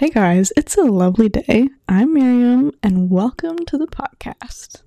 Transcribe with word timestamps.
Hey 0.00 0.08
guys, 0.08 0.50
it's 0.56 0.78
a 0.78 0.84
lovely 0.84 1.28
day. 1.28 1.68
I'm 1.86 2.14
Miriam, 2.14 2.72
and 2.82 3.10
welcome 3.10 3.58
to 3.66 3.76
the 3.76 3.86
podcast. 3.86 4.80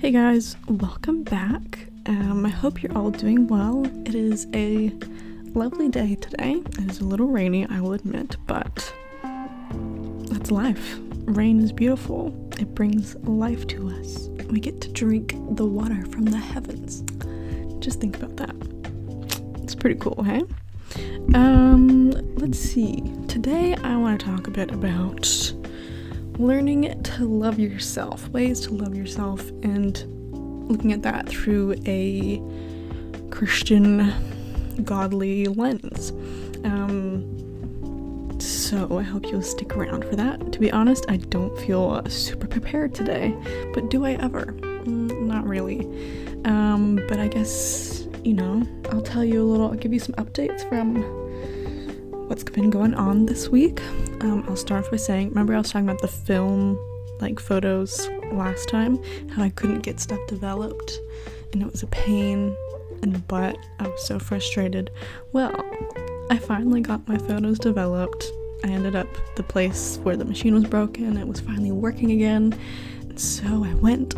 Hey 0.00 0.12
guys, 0.12 0.54
welcome 0.68 1.24
back. 1.24 1.88
Um, 2.06 2.46
I 2.46 2.50
hope 2.50 2.84
you're 2.84 2.96
all 2.96 3.10
doing 3.10 3.48
well. 3.48 3.84
It 4.06 4.14
is 4.14 4.46
a 4.54 4.92
lovely 5.56 5.88
day 5.88 6.14
today. 6.14 6.62
It 6.78 6.88
is 6.88 7.00
a 7.00 7.04
little 7.04 7.26
rainy, 7.26 7.66
I 7.66 7.80
will 7.80 7.94
admit, 7.94 8.36
but 8.46 8.94
that's 10.30 10.52
life. 10.52 11.00
Rain 11.24 11.60
is 11.60 11.72
beautiful, 11.72 12.28
it 12.60 12.76
brings 12.76 13.16
life 13.24 13.66
to 13.66 13.88
us. 13.88 14.28
We 14.50 14.60
get 14.60 14.80
to 14.82 14.92
drink 14.92 15.34
the 15.56 15.66
water 15.66 16.06
from 16.12 16.26
the 16.26 16.38
heavens. 16.38 17.02
Just 17.80 18.00
think 18.00 18.16
about 18.22 18.36
that. 18.36 18.75
It's 19.66 19.74
pretty 19.74 19.98
cool, 19.98 20.22
hey? 20.22 20.44
Um, 21.34 22.12
let's 22.36 22.56
see. 22.56 23.02
Today 23.26 23.74
I 23.74 23.96
want 23.96 24.20
to 24.20 24.26
talk 24.26 24.46
a 24.46 24.50
bit 24.52 24.70
about 24.70 25.52
learning 26.38 27.02
to 27.02 27.24
love 27.24 27.58
yourself, 27.58 28.28
ways 28.28 28.60
to 28.60 28.74
love 28.74 28.94
yourself, 28.94 29.50
and 29.64 29.98
looking 30.70 30.92
at 30.92 31.02
that 31.02 31.28
through 31.28 31.74
a 31.84 32.40
Christian, 33.30 34.14
godly 34.84 35.46
lens. 35.46 36.12
Um, 36.62 38.38
so 38.38 39.00
I 39.00 39.02
hope 39.02 39.24
you'll 39.32 39.42
stick 39.42 39.76
around 39.76 40.04
for 40.04 40.14
that. 40.14 40.52
To 40.52 40.60
be 40.60 40.70
honest, 40.70 41.06
I 41.08 41.16
don't 41.16 41.58
feel 41.58 42.08
super 42.08 42.46
prepared 42.46 42.94
today, 42.94 43.34
but 43.74 43.90
do 43.90 44.04
I 44.04 44.12
ever? 44.12 44.44
Mm, 44.84 45.22
not 45.22 45.44
really. 45.44 45.80
Um, 46.44 47.00
but 47.08 47.18
I 47.18 47.26
guess, 47.26 47.95
you 48.26 48.34
know, 48.34 48.66
I'll 48.90 49.02
tell 49.02 49.24
you 49.24 49.40
a 49.40 49.46
little, 49.46 49.68
I'll 49.70 49.76
give 49.76 49.92
you 49.92 50.00
some 50.00 50.16
updates 50.16 50.68
from 50.68 50.96
what's 52.28 52.42
been 52.42 52.70
going 52.70 52.92
on 52.94 53.26
this 53.26 53.48
week. 53.48 53.80
Um, 54.20 54.44
I'll 54.48 54.56
start 54.56 54.84
off 54.84 54.90
by 54.90 54.96
saying, 54.96 55.28
remember 55.28 55.54
I 55.54 55.58
was 55.58 55.70
talking 55.70 55.88
about 55.88 56.02
the 56.02 56.08
film, 56.08 56.76
like 57.20 57.38
photos 57.38 58.08
last 58.32 58.68
time, 58.68 59.00
how 59.30 59.44
I 59.44 59.50
couldn't 59.50 59.82
get 59.82 60.00
stuff 60.00 60.18
developed, 60.26 60.98
and 61.52 61.62
it 61.62 61.70
was 61.70 61.84
a 61.84 61.86
pain 61.86 62.56
in 63.04 63.12
the 63.12 63.20
butt. 63.20 63.56
I 63.78 63.86
was 63.86 64.04
so 64.04 64.18
frustrated. 64.18 64.90
Well, 65.32 65.54
I 66.28 66.38
finally 66.38 66.80
got 66.80 67.06
my 67.06 67.18
photos 67.18 67.60
developed. 67.60 68.26
I 68.64 68.70
ended 68.70 68.96
up 68.96 69.06
the 69.36 69.44
place 69.44 70.00
where 70.02 70.16
the 70.16 70.24
machine 70.24 70.54
was 70.54 70.64
broken. 70.64 71.16
It 71.16 71.28
was 71.28 71.38
finally 71.38 71.70
working 71.70 72.10
again. 72.10 72.58
And 73.02 73.20
so 73.20 73.64
I 73.64 73.74
went, 73.74 74.16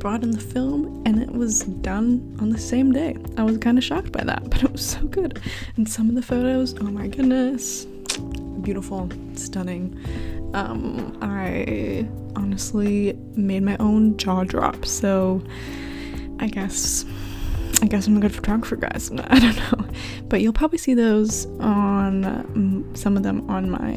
brought 0.00 0.22
in 0.22 0.32
the 0.32 0.40
film, 0.40 1.02
and 1.06 1.22
it 1.22 1.30
was 1.30 1.60
done 1.60 2.36
on 2.40 2.50
the 2.50 2.58
same 2.58 2.90
day. 2.90 3.16
I 3.36 3.44
was 3.44 3.58
kind 3.58 3.78
of 3.78 3.84
shocked 3.84 4.10
by 4.10 4.24
that, 4.24 4.42
but 4.50 4.64
it 4.64 4.72
was 4.72 4.84
so 4.84 5.00
good. 5.06 5.40
And 5.76 5.88
some 5.88 6.08
of 6.08 6.16
the 6.16 6.22
photos, 6.22 6.74
oh 6.80 6.84
my 6.90 7.06
goodness, 7.06 7.84
beautiful, 8.62 9.08
stunning. 9.34 9.96
Um, 10.54 11.16
I 11.22 12.08
honestly 12.34 13.12
made 13.36 13.62
my 13.62 13.76
own 13.76 14.16
jaw 14.16 14.42
drop, 14.42 14.84
so 14.86 15.42
I 16.40 16.48
guess 16.48 17.04
I 17.82 17.86
guess 17.86 18.06
I'm 18.06 18.16
a 18.16 18.20
good 18.20 18.34
photographer, 18.34 18.76
guys. 18.76 19.10
I 19.28 19.38
don't 19.38 19.56
know, 19.56 19.86
but 20.28 20.40
you'll 20.40 20.52
probably 20.52 20.78
see 20.78 20.94
those 20.94 21.46
on 21.60 22.24
um, 22.24 22.90
some 22.94 23.16
of 23.16 23.22
them 23.22 23.48
on 23.48 23.70
my 23.70 23.92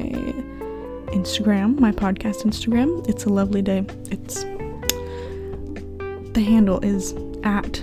Instagram, 1.14 1.80
my 1.80 1.92
podcast 1.92 2.44
Instagram. 2.44 3.08
It's 3.10 3.26
a 3.26 3.30
lovely 3.30 3.62
day. 3.62 3.86
It's 4.12 4.44
the 6.34 6.42
handle 6.44 6.80
is 6.84 7.14
at 7.44 7.82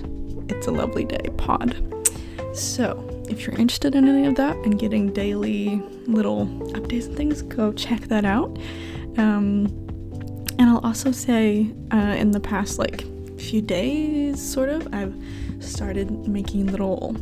It's 0.48 0.66
a 0.66 0.72
Lovely 0.72 1.04
Day 1.04 1.28
Pod. 1.36 1.76
So 2.52 3.06
if 3.28 3.46
you're 3.46 3.56
interested 3.56 3.94
in 3.94 4.08
any 4.08 4.26
of 4.26 4.34
that 4.36 4.56
and 4.56 4.76
getting 4.78 5.12
daily 5.12 5.80
little 6.06 6.46
updates 6.74 7.06
and 7.06 7.16
things, 7.16 7.42
go 7.42 7.72
check 7.72 8.00
that 8.02 8.24
out. 8.24 8.58
Um, 9.18 9.66
and 10.58 10.62
I'll 10.62 10.80
also 10.80 11.12
say, 11.12 11.70
uh, 11.92 12.16
in 12.18 12.32
the 12.32 12.40
past 12.40 12.78
like 12.78 13.04
few 13.38 13.62
days, 13.62 14.42
sort 14.42 14.68
of, 14.68 14.92
I've 14.92 15.14
started 15.60 16.10
making 16.26 16.66
little 16.66 17.16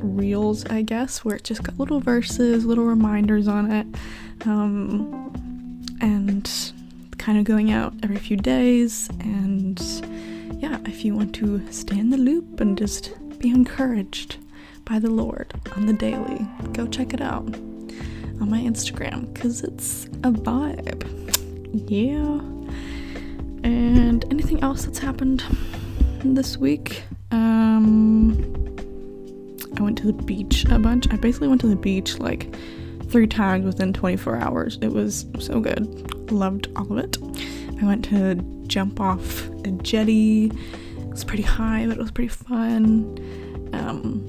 reels, 0.00 0.66
I 0.66 0.82
guess, 0.82 1.24
where 1.24 1.36
it 1.36 1.44
just 1.44 1.62
got 1.62 1.78
little 1.78 2.00
verses, 2.00 2.66
little 2.66 2.84
reminders 2.84 3.48
on 3.48 3.70
it, 3.72 3.86
um, 4.44 5.32
and 6.00 6.50
kind 7.16 7.38
of 7.38 7.44
going 7.44 7.70
out 7.70 7.94
every 8.02 8.18
few 8.18 8.36
days. 8.36 9.08
And 9.20 9.80
yeah, 10.60 10.78
if 10.84 11.04
you 11.06 11.14
want 11.14 11.34
to 11.36 11.66
stay 11.72 11.98
in 11.98 12.10
the 12.10 12.18
loop 12.18 12.60
and 12.60 12.76
just 12.76 13.14
be 13.38 13.48
encouraged 13.48 14.36
by 14.84 14.98
the 14.98 15.08
Lord 15.08 15.54
on 15.74 15.86
the 15.86 15.94
daily, 15.94 16.46
go 16.74 16.86
check 16.86 17.14
it 17.14 17.22
out 17.22 17.54
on 18.40 18.50
my 18.50 18.60
Instagram 18.60 19.32
because 19.32 19.62
it's 19.62 20.04
a 20.22 20.30
vibe. 20.30 21.06
Yeah. 21.90 22.40
And 23.64 24.22
anything 24.30 24.62
else 24.62 24.84
that's 24.84 24.98
happened 24.98 25.42
this 26.22 26.58
week? 26.58 27.04
Um, 27.30 28.36
I 29.78 29.82
went 29.82 29.96
to 29.98 30.06
the 30.06 30.12
beach 30.12 30.66
a 30.66 30.78
bunch. 30.78 31.10
I 31.10 31.16
basically 31.16 31.48
went 31.48 31.62
to 31.62 31.68
the 31.68 31.76
beach 31.76 32.18
like 32.18 32.54
three 33.08 33.26
times 33.26 33.64
within 33.64 33.94
24 33.94 34.36
hours. 34.36 34.78
It 34.82 34.88
was 34.88 35.24
so 35.38 35.60
good. 35.60 36.30
Loved 36.30 36.68
all 36.76 36.92
of 36.92 36.98
it. 36.98 37.16
I 37.80 37.86
went 37.86 38.04
to 38.06 38.34
jump 38.70 39.00
off 39.00 39.48
a 39.64 39.70
jetty. 39.82 40.46
It 40.46 41.08
was 41.08 41.24
pretty 41.24 41.42
high, 41.42 41.86
but 41.86 41.96
it 41.96 42.00
was 42.00 42.10
pretty 42.10 42.28
fun. 42.28 43.18
Um, 43.72 44.24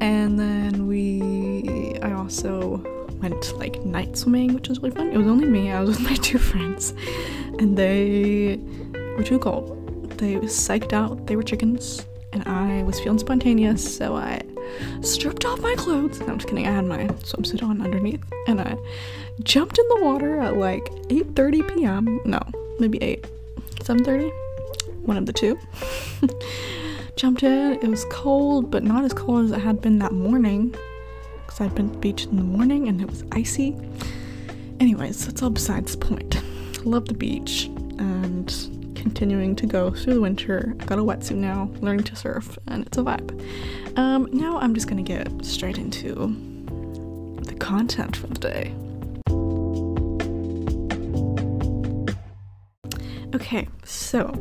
and 0.00 0.38
then 0.38 0.86
we, 0.86 1.98
I 2.02 2.12
also 2.12 2.82
went 3.22 3.56
like 3.56 3.82
night 3.84 4.16
swimming, 4.16 4.52
which 4.52 4.68
was 4.68 4.80
really 4.80 4.94
fun. 4.94 5.08
It 5.10 5.16
was 5.16 5.26
only 5.26 5.46
me. 5.46 5.70
I 5.70 5.80
was 5.80 5.88
with 5.98 6.00
my 6.00 6.16
two 6.16 6.38
friends, 6.38 6.92
and 7.58 7.78
they 7.78 8.60
were 9.16 9.24
too 9.24 9.38
cold. 9.38 9.74
They 10.18 10.34
psyched 10.36 10.92
out. 10.92 11.26
They 11.26 11.36
were 11.36 11.44
chickens 11.44 12.04
and 12.32 12.46
I 12.46 12.82
was 12.82 13.00
feeling 13.00 13.18
spontaneous, 13.18 13.96
so 13.96 14.16
I 14.16 14.42
stripped 15.00 15.44
off 15.44 15.60
my 15.60 15.74
clothes. 15.76 16.20
No, 16.20 16.26
I'm 16.26 16.38
just 16.38 16.48
kidding. 16.48 16.66
I 16.66 16.72
had 16.72 16.84
my 16.84 17.06
swimsuit 17.06 17.62
on 17.62 17.80
underneath, 17.80 18.22
and 18.46 18.60
I 18.60 18.76
jumped 19.42 19.78
in 19.78 19.84
the 19.88 20.04
water 20.04 20.40
at 20.40 20.56
like 20.56 20.84
8:30 21.08 21.74
p.m. 21.74 22.20
No, 22.24 22.40
maybe 22.78 23.02
8, 23.02 23.26
7:30, 23.88 24.30
one 25.06 25.16
of 25.16 25.24
the 25.24 25.32
two. 25.32 25.58
jumped 27.18 27.42
in. 27.42 27.72
It 27.72 27.88
was 27.88 28.04
cold, 28.10 28.70
but 28.70 28.84
not 28.84 29.04
as 29.04 29.12
cold 29.12 29.46
as 29.46 29.50
it 29.50 29.58
had 29.58 29.80
been 29.80 29.98
that 29.98 30.12
morning, 30.12 30.74
because 31.44 31.60
I'd 31.60 31.74
been 31.74 31.88
to 31.88 31.94
the 31.94 31.98
beach 31.98 32.26
in 32.26 32.36
the 32.36 32.44
morning 32.44 32.86
and 32.88 33.00
it 33.00 33.10
was 33.10 33.24
icy. 33.32 33.76
Anyways, 34.78 35.26
that's 35.26 35.42
all 35.42 35.50
besides 35.50 35.96
the 35.96 36.06
point. 36.06 36.40
Love 36.84 37.06
the 37.06 37.14
beach 37.14 37.64
and 37.98 38.46
continuing 38.94 39.56
to 39.56 39.66
go 39.66 39.90
through 39.90 40.14
the 40.14 40.20
winter. 40.20 40.74
I 40.78 40.84
got 40.84 40.98
a 40.98 41.02
wetsuit 41.02 41.36
now, 41.36 41.70
learning 41.80 42.04
to 42.04 42.16
surf, 42.16 42.56
and 42.68 42.86
it's 42.86 42.98
a 42.98 43.02
vibe. 43.02 43.98
Um, 43.98 44.28
now 44.32 44.58
I'm 44.58 44.74
just 44.74 44.86
gonna 44.86 45.02
get 45.02 45.44
straight 45.44 45.78
into 45.78 46.36
the 47.42 47.54
content 47.54 48.16
for 48.16 48.28
the 48.28 48.38
day. 48.38 48.74
Okay, 53.40 53.68
so 53.84 54.32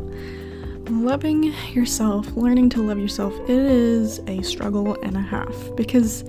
loving 0.89 1.53
yourself, 1.71 2.25
learning 2.31 2.67
to 2.71 2.81
love 2.81 2.97
yourself, 2.97 3.31
it 3.41 3.49
is 3.51 4.17
a 4.25 4.41
struggle 4.41 4.99
and 5.03 5.15
a 5.15 5.21
half 5.21 5.53
because 5.75 6.23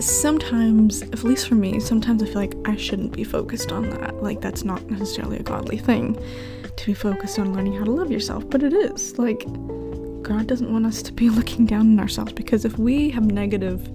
sometimes, 0.00 1.02
at 1.02 1.22
least 1.22 1.46
for 1.46 1.54
me, 1.54 1.78
sometimes 1.78 2.20
I 2.20 2.26
feel 2.26 2.34
like 2.34 2.56
I 2.64 2.74
shouldn't 2.74 3.12
be 3.12 3.22
focused 3.22 3.70
on 3.70 3.90
that. 3.90 4.20
Like, 4.20 4.40
that's 4.40 4.64
not 4.64 4.90
necessarily 4.90 5.36
a 5.36 5.44
godly 5.44 5.78
thing 5.78 6.18
to 6.76 6.86
be 6.86 6.94
focused 6.94 7.38
on 7.38 7.54
learning 7.54 7.74
how 7.74 7.84
to 7.84 7.92
love 7.92 8.10
yourself, 8.10 8.50
but 8.50 8.64
it 8.64 8.72
is. 8.72 9.16
Like, 9.16 9.44
God 10.22 10.48
doesn't 10.48 10.72
want 10.72 10.84
us 10.84 11.00
to 11.02 11.12
be 11.12 11.30
looking 11.38 11.64
down 11.64 11.92
on 11.92 12.00
ourselves 12.00 12.32
because 12.32 12.64
if 12.64 12.76
we 12.76 13.08
have 13.10 13.24
negative 13.26 13.88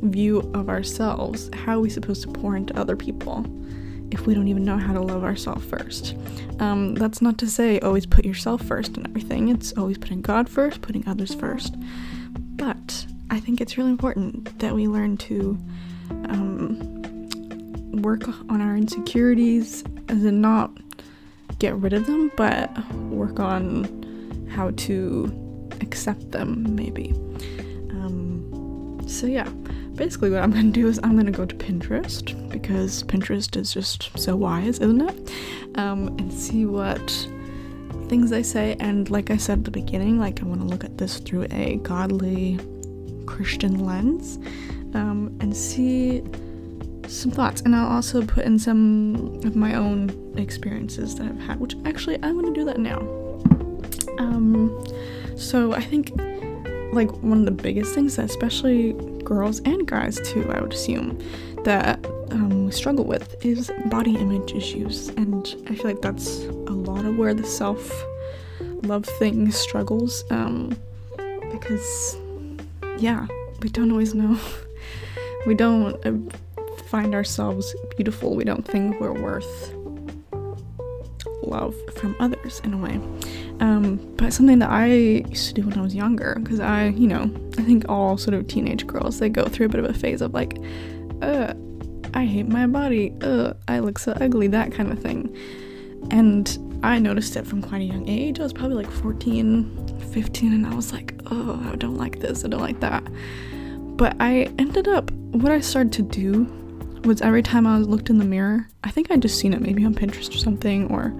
view 0.00 0.48
of 0.54 0.68
ourselves, 0.68 1.50
how 1.54 1.78
are 1.78 1.80
we 1.80 1.90
supposed 1.90 2.22
to 2.22 2.28
pour 2.28 2.54
into 2.54 2.78
other 2.78 2.94
people 2.94 3.44
if 4.14 4.26
we 4.26 4.32
don't 4.32 4.48
even 4.48 4.64
know 4.64 4.78
how 4.78 4.92
to 4.92 5.00
love 5.00 5.24
ourselves 5.24 5.66
first? 5.66 6.16
Um, 6.60 6.94
that's 6.94 7.20
not 7.20 7.36
to 7.38 7.46
say 7.48 7.80
always 7.80 8.06
put 8.06 8.24
yourself 8.24 8.62
first 8.62 8.96
in 8.96 9.06
everything. 9.06 9.48
It's 9.48 9.72
always 9.76 9.98
putting 9.98 10.22
God 10.22 10.48
first, 10.48 10.80
putting 10.80 11.06
others 11.06 11.34
first. 11.34 11.74
But 12.56 13.06
I 13.30 13.40
think 13.40 13.60
it's 13.60 13.76
really 13.76 13.90
important 13.90 14.58
that 14.60 14.74
we 14.74 14.86
learn 14.86 15.16
to 15.18 15.58
um, 16.28 17.28
work 18.02 18.28
on 18.48 18.60
our 18.60 18.76
insecurities, 18.76 19.84
as 20.08 20.24
in 20.24 20.40
not 20.40 20.70
get 21.58 21.74
rid 21.76 21.92
of 21.92 22.06
them, 22.06 22.30
but 22.36 22.70
work 22.94 23.40
on 23.40 24.48
how 24.50 24.70
to 24.70 25.70
accept 25.80 26.30
them, 26.30 26.74
maybe. 26.74 27.10
Um, 27.90 29.00
so, 29.08 29.26
yeah, 29.26 29.48
basically, 29.96 30.30
what 30.30 30.42
I'm 30.42 30.52
gonna 30.52 30.70
do 30.70 30.86
is 30.86 31.00
I'm 31.02 31.16
gonna 31.16 31.32
go 31.32 31.44
to 31.44 31.54
Pinterest 31.56 32.43
because 32.62 33.02
Pinterest 33.04 33.56
is 33.56 33.72
just 33.72 34.16
so 34.18 34.36
wise, 34.36 34.78
isn't 34.78 35.00
it? 35.00 35.32
Um, 35.76 36.08
and 36.18 36.32
see 36.32 36.66
what 36.66 37.10
things 38.08 38.30
they 38.30 38.42
say. 38.42 38.76
And, 38.80 39.10
like 39.10 39.30
I 39.30 39.36
said 39.36 39.58
at 39.58 39.64
the 39.64 39.70
beginning, 39.70 40.18
like 40.18 40.40
I 40.42 40.44
wanna 40.44 40.64
look 40.66 40.84
at 40.84 40.98
this 40.98 41.18
through 41.18 41.46
a 41.50 41.76
godly 41.76 42.58
Christian 43.26 43.84
lens 43.84 44.38
um, 44.94 45.36
and 45.40 45.56
see 45.56 46.22
some 47.08 47.30
thoughts. 47.30 47.60
And 47.62 47.74
I'll 47.74 47.88
also 47.88 48.24
put 48.24 48.44
in 48.44 48.58
some 48.58 49.40
of 49.44 49.56
my 49.56 49.74
own 49.74 50.34
experiences 50.36 51.14
that 51.16 51.26
I've 51.26 51.40
had, 51.40 51.60
which 51.60 51.74
actually 51.84 52.16
I'm 52.22 52.40
going 52.40 52.52
to 52.52 52.60
do 52.60 52.64
that 52.64 52.78
now. 52.78 52.98
Um, 54.18 54.84
so 55.36 55.72
I 55.72 55.82
think 55.82 56.12
like 56.92 57.10
one 57.22 57.40
of 57.40 57.44
the 57.44 57.50
biggest 57.50 57.94
things 57.94 58.16
that 58.16 58.26
especially 58.26 58.92
girls 59.24 59.60
and 59.60 59.86
guys 59.86 60.20
too, 60.24 60.50
I 60.50 60.60
would 60.60 60.72
assume, 60.72 61.18
that 61.64 62.04
um, 62.34 62.70
struggle 62.72 63.04
with 63.04 63.44
is 63.44 63.70
body 63.86 64.16
image 64.16 64.52
issues. 64.52 65.08
And 65.10 65.46
I 65.68 65.74
feel 65.74 65.86
like 65.86 66.02
that's 66.02 66.44
a 66.44 66.72
lot 66.72 67.04
of 67.04 67.16
where 67.16 67.32
the 67.32 67.46
self 67.46 67.90
love 68.82 69.06
thing 69.18 69.50
struggles. 69.50 70.24
Um, 70.30 70.76
because, 71.50 72.16
yeah, 72.98 73.26
we 73.62 73.68
don't 73.68 73.90
always 73.90 74.14
know. 74.14 74.38
we 75.46 75.54
don't 75.54 75.94
uh, 76.04 76.12
find 76.86 77.14
ourselves 77.14 77.74
beautiful. 77.96 78.34
We 78.34 78.44
don't 78.44 78.66
think 78.66 79.00
we're 79.00 79.12
worth 79.12 79.72
love 81.42 81.74
from 81.94 82.16
others 82.18 82.60
in 82.64 82.74
a 82.74 82.78
way. 82.78 82.94
Um, 83.60 83.96
but 84.16 84.32
something 84.32 84.58
that 84.58 84.70
I 84.70 84.86
used 84.86 85.48
to 85.48 85.54
do 85.54 85.68
when 85.68 85.78
I 85.78 85.82
was 85.82 85.94
younger, 85.94 86.36
because 86.42 86.58
I, 86.58 86.88
you 86.88 87.06
know, 87.06 87.30
I 87.58 87.62
think 87.62 87.88
all 87.88 88.16
sort 88.16 88.34
of 88.34 88.48
teenage 88.48 88.86
girls 88.86 89.18
they 89.18 89.28
go 89.28 89.44
through 89.44 89.66
a 89.66 89.68
bit 89.68 89.78
of 89.78 89.88
a 89.88 89.94
phase 89.94 90.20
of 90.20 90.34
like, 90.34 90.58
uh, 91.22 91.54
I 92.14 92.24
hate 92.24 92.48
my 92.48 92.66
body, 92.66 93.12
uh, 93.22 93.54
I 93.68 93.80
look 93.80 93.98
so 93.98 94.12
ugly, 94.12 94.46
that 94.48 94.72
kind 94.72 94.90
of 94.92 95.00
thing. 95.00 95.36
And 96.10 96.58
I 96.82 96.98
noticed 96.98 97.36
it 97.36 97.46
from 97.46 97.60
quite 97.60 97.80
a 97.80 97.84
young 97.84 98.08
age. 98.08 98.38
I 98.38 98.44
was 98.44 98.52
probably 98.52 98.76
like 98.76 98.90
14, 98.90 99.98
15, 100.12 100.52
and 100.52 100.66
I 100.66 100.74
was 100.74 100.92
like, 100.92 101.14
oh, 101.26 101.60
I 101.72 101.76
don't 101.76 101.96
like 101.96 102.20
this, 102.20 102.44
I 102.44 102.48
don't 102.48 102.60
like 102.60 102.80
that. 102.80 103.02
But 103.96 104.16
I 104.20 104.52
ended 104.58 104.86
up, 104.86 105.10
what 105.10 105.50
I 105.50 105.60
started 105.60 105.92
to 105.94 106.02
do 106.02 106.44
was 107.04 107.20
every 107.20 107.42
time 107.42 107.66
I 107.66 107.78
looked 107.78 108.10
in 108.10 108.18
the 108.18 108.24
mirror, 108.24 108.68
I 108.84 108.90
think 108.90 109.10
I'd 109.10 109.22
just 109.22 109.38
seen 109.38 109.52
it 109.52 109.60
maybe 109.60 109.84
on 109.84 109.94
Pinterest 109.94 110.30
or 110.30 110.38
something, 110.38 110.90
or 110.90 111.12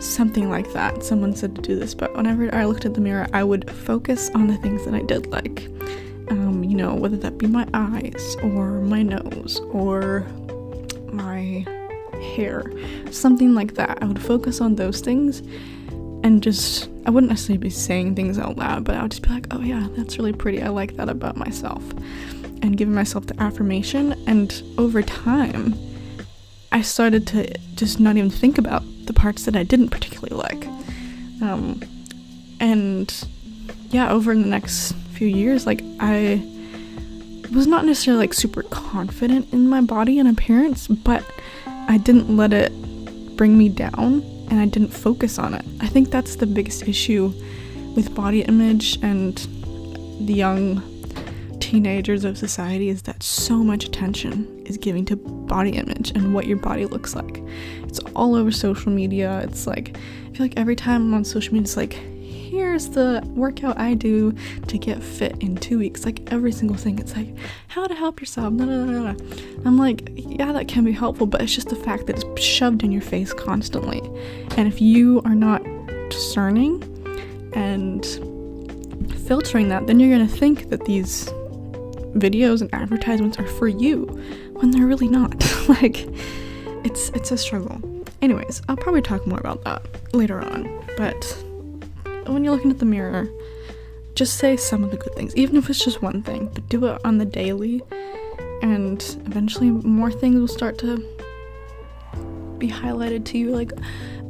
something 0.00 0.50
like 0.50 0.72
that. 0.72 1.02
Someone 1.02 1.34
said 1.34 1.54
to 1.56 1.62
do 1.62 1.78
this, 1.78 1.94
but 1.94 2.14
whenever 2.14 2.54
I 2.54 2.66
looked 2.66 2.84
at 2.84 2.94
the 2.94 3.00
mirror, 3.00 3.26
I 3.32 3.44
would 3.44 3.70
focus 3.70 4.30
on 4.34 4.46
the 4.46 4.56
things 4.58 4.84
that 4.84 4.94
I 4.94 5.02
did 5.02 5.28
like. 5.28 5.68
Um, 6.30 6.64
you 6.64 6.76
know, 6.76 6.94
whether 6.94 7.16
that 7.18 7.38
be 7.38 7.46
my 7.46 7.66
eyes 7.74 8.36
or 8.42 8.80
my 8.80 9.02
nose 9.02 9.60
or 9.72 10.26
my 11.12 11.66
hair, 12.34 12.72
something 13.10 13.54
like 13.54 13.74
that. 13.74 13.98
I 14.02 14.06
would 14.06 14.22
focus 14.22 14.60
on 14.60 14.76
those 14.76 15.00
things 15.00 15.40
and 16.24 16.42
just, 16.42 16.88
I 17.04 17.10
wouldn't 17.10 17.30
necessarily 17.30 17.58
be 17.58 17.70
saying 17.70 18.14
things 18.14 18.38
out 18.38 18.56
loud, 18.56 18.84
but 18.84 18.94
I 18.94 19.02
would 19.02 19.10
just 19.10 19.22
be 19.22 19.30
like, 19.30 19.46
oh 19.50 19.60
yeah, 19.60 19.88
that's 19.96 20.18
really 20.18 20.32
pretty. 20.32 20.62
I 20.62 20.68
like 20.68 20.96
that 20.96 21.08
about 21.08 21.36
myself. 21.36 21.82
And 22.62 22.76
giving 22.76 22.94
myself 22.94 23.26
the 23.26 23.40
affirmation. 23.42 24.12
And 24.28 24.62
over 24.78 25.02
time, 25.02 25.74
I 26.70 26.80
started 26.82 27.26
to 27.28 27.52
just 27.74 27.98
not 27.98 28.16
even 28.16 28.30
think 28.30 28.56
about 28.56 28.84
the 29.06 29.12
parts 29.12 29.44
that 29.46 29.56
I 29.56 29.64
didn't 29.64 29.88
particularly 29.88 30.36
like. 30.36 30.66
Um, 31.42 31.82
and 32.60 33.12
yeah, 33.90 34.12
over 34.12 34.32
the 34.32 34.46
next 34.46 34.94
few 35.22 35.36
years, 35.36 35.66
like 35.66 35.84
I 36.00 36.42
was 37.54 37.68
not 37.68 37.84
necessarily 37.84 38.24
like 38.24 38.34
super 38.34 38.64
confident 38.64 39.52
in 39.52 39.68
my 39.68 39.80
body 39.80 40.18
and 40.18 40.28
appearance, 40.28 40.88
but 40.88 41.24
I 41.64 41.98
didn't 41.98 42.36
let 42.36 42.52
it 42.52 42.72
bring 43.36 43.56
me 43.56 43.68
down 43.68 44.24
and 44.50 44.58
I 44.58 44.66
didn't 44.66 44.92
focus 44.92 45.38
on 45.38 45.54
it. 45.54 45.64
I 45.78 45.86
think 45.86 46.10
that's 46.10 46.34
the 46.34 46.46
biggest 46.46 46.88
issue 46.88 47.32
with 47.94 48.12
body 48.16 48.42
image 48.42 48.98
and 49.00 49.36
the 50.26 50.34
young 50.34 50.82
teenagers 51.60 52.24
of 52.24 52.36
society 52.36 52.88
is 52.88 53.02
that 53.02 53.22
so 53.22 53.62
much 53.62 53.84
attention 53.84 54.64
is 54.66 54.76
giving 54.76 55.04
to 55.04 55.14
body 55.14 55.70
image 55.70 56.10
and 56.16 56.34
what 56.34 56.48
your 56.48 56.58
body 56.58 56.84
looks 56.86 57.14
like. 57.14 57.40
It's 57.84 58.00
all 58.16 58.34
over 58.34 58.50
social 58.50 58.90
media. 58.90 59.38
It's 59.44 59.68
like, 59.68 59.96
I 59.96 60.30
feel 60.32 60.46
like 60.46 60.54
every 60.56 60.74
time 60.74 61.02
I'm 61.02 61.14
on 61.14 61.24
social 61.24 61.52
media, 61.52 61.62
it's 61.62 61.76
like, 61.76 61.96
here's 62.52 62.90
the 62.90 63.22
workout 63.34 63.78
I 63.78 63.94
do 63.94 64.30
to 64.66 64.76
get 64.76 65.02
fit 65.02 65.34
in 65.40 65.56
two 65.56 65.78
weeks. 65.78 66.04
Like 66.04 66.30
every 66.30 66.52
single 66.52 66.76
thing. 66.76 66.98
It's 66.98 67.16
like, 67.16 67.34
how 67.68 67.86
to 67.86 67.94
help 67.94 68.20
yourself. 68.20 68.52
No, 68.52 68.66
no, 68.66 68.84
no, 68.84 69.10
no. 69.10 69.16
I'm 69.64 69.78
like, 69.78 70.10
yeah, 70.14 70.52
that 70.52 70.68
can 70.68 70.84
be 70.84 70.92
helpful, 70.92 71.26
but 71.26 71.40
it's 71.40 71.54
just 71.54 71.70
the 71.70 71.76
fact 71.76 72.06
that 72.08 72.22
it's 72.22 72.42
shoved 72.42 72.82
in 72.82 72.92
your 72.92 73.00
face 73.00 73.32
constantly. 73.32 74.00
And 74.58 74.68
if 74.68 74.82
you 74.82 75.22
are 75.24 75.34
not 75.34 75.62
discerning 76.10 76.82
and 77.54 78.04
filtering 79.26 79.68
that, 79.68 79.86
then 79.86 79.98
you're 79.98 80.14
going 80.14 80.28
to 80.28 80.36
think 80.36 80.68
that 80.68 80.84
these 80.84 81.30
videos 82.18 82.60
and 82.60 82.72
advertisements 82.74 83.38
are 83.38 83.46
for 83.46 83.66
you 83.66 84.04
when 84.56 84.72
they're 84.72 84.86
really 84.86 85.08
not. 85.08 85.42
like 85.68 86.06
it's 86.84 87.08
it's 87.10 87.32
a 87.32 87.38
struggle. 87.38 87.80
Anyways, 88.20 88.60
I'll 88.68 88.76
probably 88.76 89.00
talk 89.00 89.26
more 89.26 89.40
about 89.40 89.64
that 89.64 89.82
later 90.12 90.38
on. 90.38 90.84
But 90.98 91.42
when 92.26 92.44
you're 92.44 92.54
looking 92.54 92.70
at 92.70 92.78
the 92.78 92.84
mirror, 92.84 93.28
just 94.14 94.36
say 94.38 94.56
some 94.56 94.84
of 94.84 94.90
the 94.90 94.96
good 94.96 95.14
things, 95.14 95.34
even 95.36 95.56
if 95.56 95.70
it's 95.70 95.82
just 95.82 96.02
one 96.02 96.22
thing, 96.22 96.50
but 96.52 96.68
do 96.68 96.84
it 96.86 97.00
on 97.04 97.18
the 97.18 97.24
daily 97.24 97.82
and 98.62 99.02
eventually 99.26 99.70
more 99.70 100.10
things 100.10 100.38
will 100.38 100.48
start 100.48 100.78
to 100.78 100.96
be 102.58 102.68
highlighted 102.68 103.24
to 103.24 103.38
you 103.38 103.50
like, 103.50 103.72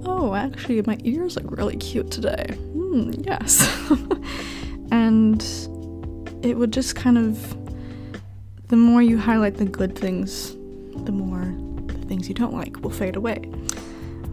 "Oh, 0.05 0.35
actually 0.35 0.81
my 0.83 0.97
ears 1.05 1.37
look 1.37 1.57
really 1.57 1.77
cute 1.77 2.11
today." 2.11 2.55
Hmm, 2.73 3.13
yes. 3.19 3.69
and 4.91 5.43
it 6.43 6.57
would 6.57 6.73
just 6.73 6.97
kind 6.97 7.19
of 7.19 7.57
the 8.69 8.77
more 8.77 9.03
you 9.03 9.19
highlight 9.19 9.57
the 9.57 9.67
good 9.67 9.97
things, 9.97 10.53
the 11.05 11.13
more 11.13 11.55
the 11.89 12.07
things 12.07 12.29
you 12.29 12.35
don't 12.35 12.55
like 12.55 12.81
will 12.83 12.91
fade 12.91 13.17
away. 13.17 13.43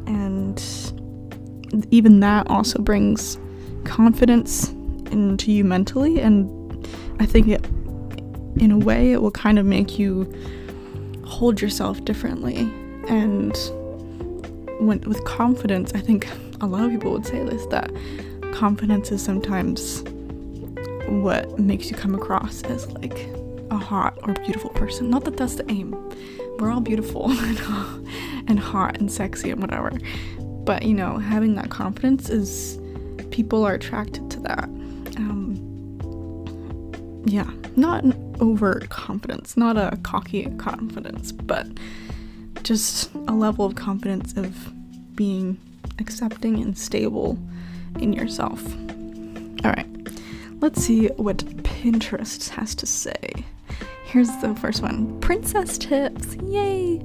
And 0.08 0.64
even 1.92 2.22
that 2.22 2.48
also 2.50 2.80
brings 2.80 3.38
confidence 3.90 4.70
into 5.12 5.52
you 5.52 5.64
mentally, 5.64 6.20
and 6.20 6.48
I 7.20 7.26
think 7.26 7.48
it, 7.48 7.66
in 8.58 8.72
a 8.72 8.78
way, 8.78 9.12
it 9.12 9.22
will 9.22 9.32
kind 9.32 9.58
of 9.58 9.66
make 9.66 9.98
you 9.98 10.32
hold 11.26 11.60
yourself 11.60 12.04
differently. 12.06 12.72
And 13.08 13.58
when, 14.80 15.02
with 15.02 15.24
confidence, 15.26 15.92
I 15.94 16.00
think 16.00 16.28
a 16.62 16.68
lot 16.68 16.86
of 16.86 16.92
people 16.92 17.12
would 17.12 17.26
say 17.26 17.44
this 17.44 17.66
that 17.68 17.92
confidence 18.54 19.12
is 19.12 19.24
sometimes 19.24 20.04
what 21.08 21.58
makes 21.58 21.90
you 21.90 21.98
come 21.98 22.14
across 22.14 22.62
as 22.64 22.88
like 22.92 23.28
a 23.72 23.78
hot 23.78 24.18
or 24.24 24.34
beautiful 24.34 24.70
person. 24.72 25.10
Not 25.10 25.26
that 25.26 25.38
that's 25.38 25.56
the 25.56 25.70
aim. 25.72 25.96
We're 26.60 26.72
all 26.72 26.82
beautiful 26.82 27.32
and 28.48 28.60
hot 28.60 28.98
and 28.98 29.12
sexy 29.12 29.50
and 29.50 29.62
whatever. 29.62 29.92
But 30.40 30.84
you 30.84 30.94
know, 30.94 31.18
having 31.18 31.56
that 31.56 31.70
confidence 31.70 32.30
is 32.30 32.80
people 33.40 33.64
are 33.66 33.74
attracted 33.74 34.30
to 34.30 34.38
that. 34.42 34.66
Um, 35.16 35.56
yeah, 37.26 37.50
not 37.78 38.04
an 38.04 38.36
overt 38.42 38.90
confidence, 38.90 39.56
not 39.56 39.78
a 39.78 39.98
cocky 40.04 40.44
confidence, 40.58 41.32
but 41.32 41.66
just 42.64 43.10
a 43.30 43.34
level 43.34 43.66
of 43.66 43.76
confidence 43.76 44.36
of 44.36 45.16
being 45.16 45.58
accepting 46.00 46.62
and 46.62 46.78
stable 46.78 47.40
in 47.98 48.12
yourself. 48.12 48.62
All 49.64 49.72
right, 49.72 49.88
let's 50.60 50.84
see 50.84 51.08
what 51.16 51.38
Pinterest 51.64 52.50
has 52.50 52.76
to 52.76 52.86
say. 52.86 53.46
Here's 54.04 54.36
the 54.42 54.54
first 54.56 54.82
one 54.82 55.18
Princess 55.22 55.78
tips. 55.78 56.36
Yay! 56.44 57.02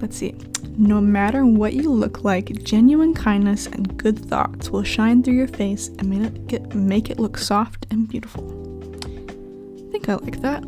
Let's 0.00 0.16
see. 0.16 0.36
No 0.76 1.00
matter 1.00 1.46
what 1.46 1.74
you 1.74 1.90
look 1.90 2.24
like, 2.24 2.62
genuine 2.62 3.14
kindness 3.14 3.66
and 3.66 3.96
good 3.96 4.18
thoughts 4.18 4.70
will 4.70 4.82
shine 4.82 5.22
through 5.22 5.34
your 5.34 5.48
face 5.48 5.88
and 5.98 6.08
make 6.08 6.52
it, 6.52 6.74
make 6.74 7.10
it 7.10 7.18
look 7.18 7.38
soft 7.38 7.86
and 7.90 8.08
beautiful. 8.08 8.44
I 9.88 9.92
think 9.92 10.08
I 10.08 10.14
like 10.14 10.40
that. 10.40 10.64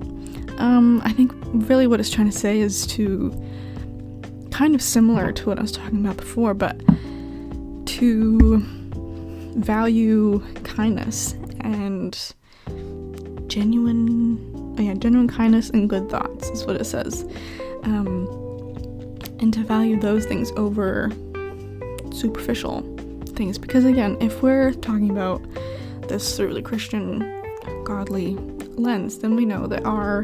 Um, 0.59 1.03
I 1.05 1.13
think 1.13 1.33
really 1.47 1.87
what 1.87 2.01
it's 2.01 2.11
trying 2.11 2.31
to 2.31 2.37
say 2.37 2.61
is 2.61 2.87
to 2.89 3.31
kind 4.51 4.75
of 4.75 4.81
similar 4.81 5.33
to 5.33 5.47
what 5.47 5.59
I 5.59 5.63
was 5.63 5.73
talking 5.73 6.01
about 6.01 6.17
before, 6.17 6.55
but 6.55 6.81
to 7.87 8.59
value 9.57 10.41
kindness 10.65 11.35
and 11.61 12.35
genuine 13.49 14.75
oh 14.79 14.83
yeah, 14.83 14.95
genuine 14.95 15.29
kindness 15.29 15.71
and 15.71 15.89
good 15.89 16.09
thoughts 16.09 16.49
is 16.51 16.65
what 16.65 16.77
it 16.77 16.85
says. 16.85 17.25
Um, 17.83 18.27
and 19.41 19.53
to 19.53 19.63
value 19.63 19.99
those 19.99 20.27
things 20.27 20.51
over 20.57 21.11
superficial 22.13 22.81
things. 23.29 23.59
Because 23.59 23.85
again, 23.85 24.17
if 24.21 24.43
we're 24.43 24.73
talking 24.73 25.11
about 25.11 25.43
this 26.09 26.37
through 26.37 26.55
the 26.55 26.63
Christian, 26.63 27.21
godly 27.85 28.35
lens, 28.77 29.19
then 29.19 29.37
we 29.37 29.45
know 29.45 29.67
that 29.67 29.85
our 29.85 30.23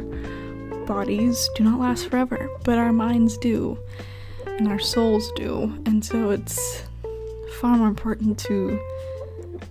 bodies 0.86 1.48
do 1.54 1.64
not 1.64 1.80
last 1.80 2.08
forever, 2.08 2.48
but 2.64 2.78
our 2.78 2.92
minds 2.92 3.38
do, 3.38 3.78
and 4.46 4.68
our 4.68 4.78
souls 4.78 5.30
do. 5.36 5.72
And 5.86 6.04
so 6.04 6.30
it's 6.30 6.82
far 7.60 7.76
more 7.76 7.88
important 7.88 8.38
to 8.40 8.80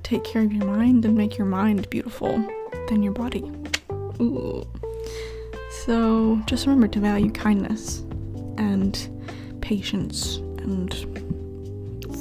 take 0.04 0.24
care 0.24 0.44
of 0.44 0.54
your 0.54 0.66
mind 0.66 1.06
and 1.06 1.16
make 1.18 1.38
your 1.38 1.48
mind 1.48 1.90
beautiful 1.90 2.38
than 2.88 3.04
your 3.04 3.14
body. 3.14 3.52
Ooh. 4.22 4.66
So 5.86 6.40
just 6.46 6.66
remember 6.66 6.88
to 6.90 7.00
value 7.00 7.32
kindness 7.32 8.00
and 8.58 9.21
patience 9.62 10.38
and 10.60 10.94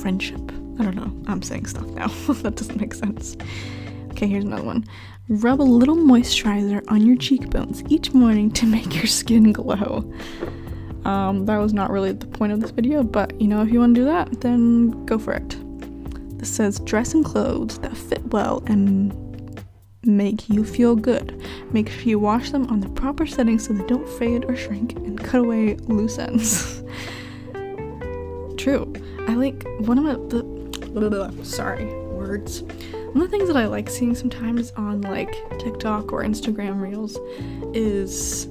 friendship. 0.01 0.41
I 0.79 0.85
don't 0.85 0.97
know. 0.97 1.13
I'm 1.27 1.43
saying 1.43 1.67
stuff 1.67 1.87
now. 1.89 2.07
that 2.43 2.57
doesn't 2.57 2.81
make 2.81 2.95
sense. 2.95 3.37
Okay, 4.11 4.27
here's 4.27 4.45
another 4.45 4.65
one. 4.65 4.85
Rub 5.29 5.61
a 5.61 5.63
little 5.63 5.97
moisturizer 5.97 6.83
on 6.89 7.07
your 7.07 7.17
cheekbones 7.17 7.83
each 7.89 8.13
morning 8.13 8.51
to 8.53 8.67
make 8.67 8.95
your 8.95 9.07
skin 9.07 9.53
glow. 9.53 10.13
Um, 11.05 11.47
that 11.47 11.57
was 11.59 11.73
not 11.73 11.91
really 11.91 12.13
the 12.13 12.27
point 12.27 12.53
of 12.53 12.61
this 12.61 12.71
video, 12.71 13.03
but 13.03 13.39
you 13.41 13.49
know, 13.49 13.63
if 13.63 13.71
you 13.71 13.81
want 13.81 13.95
to 13.95 14.01
do 14.01 14.05
that, 14.07 14.41
then 14.41 15.07
go 15.07 15.19
for 15.19 15.33
it. 15.33 15.57
This 16.39 16.51
says 16.51 16.81
dress 16.81 17.15
in 17.15 17.23
clothes 17.23 17.79
that 17.79 17.97
fit 17.97 18.25
well 18.33 18.63
and 18.67 19.15
make 20.05 20.49
you 20.49 20.65
feel 20.65 20.97
good. 20.97 21.41
Make 21.73 21.91
sure 21.91 22.03
you 22.03 22.19
wash 22.19 22.51
them 22.51 22.67
on 22.69 22.81
the 22.81 22.89
proper 22.89 23.27
settings 23.27 23.67
so 23.67 23.73
they 23.73 23.87
don't 23.87 24.09
fade 24.19 24.45
or 24.47 24.57
shrink 24.57 24.93
and 24.97 25.23
cut 25.23 25.41
away 25.41 25.77
loose 25.77 26.19
ends. 26.19 26.83
True. 28.61 28.93
I 29.27 29.37
like 29.37 29.65
one 29.79 30.07
of 30.07 30.29
the 30.29 30.43
blah, 30.43 31.09
blah, 31.09 31.29
blah, 31.31 31.45
sorry 31.45 31.87
words. 31.87 32.61
One 32.61 33.23
of 33.23 33.23
the 33.23 33.29
things 33.29 33.49
that 33.49 33.57
I 33.57 33.65
like 33.65 33.89
seeing 33.89 34.15
sometimes 34.15 34.71
on 34.73 35.01
like 35.01 35.33
TikTok 35.59 36.13
or 36.13 36.23
Instagram 36.23 36.79
reels 36.79 37.17
is 37.75 38.47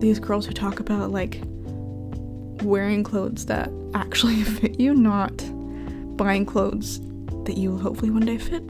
these 0.00 0.18
girls 0.18 0.46
who 0.46 0.54
talk 0.54 0.80
about 0.80 1.10
like 1.10 1.42
wearing 2.62 3.04
clothes 3.04 3.44
that 3.46 3.70
actually 3.92 4.42
fit 4.44 4.80
you, 4.80 4.94
not 4.94 5.36
buying 6.16 6.46
clothes 6.46 6.98
that 7.44 7.58
you 7.58 7.76
hopefully 7.76 8.10
one 8.10 8.24
day 8.24 8.38
fit. 8.38 8.62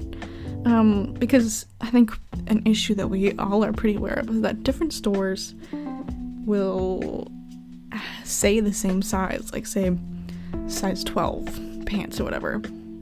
Um, 0.64 1.14
because 1.20 1.66
I 1.80 1.90
think 1.90 2.18
an 2.48 2.66
issue 2.66 2.96
that 2.96 3.06
we 3.06 3.30
all 3.38 3.64
are 3.64 3.72
pretty 3.72 3.94
aware 3.94 4.14
of 4.14 4.28
is 4.28 4.40
that 4.40 4.64
different 4.64 4.92
stores 4.92 5.54
will 6.44 7.30
say 8.24 8.58
the 8.58 8.72
same 8.72 9.02
size, 9.02 9.52
like 9.52 9.66
say 9.66 9.96
size 10.66 11.04
12 11.04 11.84
pants 11.86 12.20
or 12.20 12.24
whatever, 12.24 12.58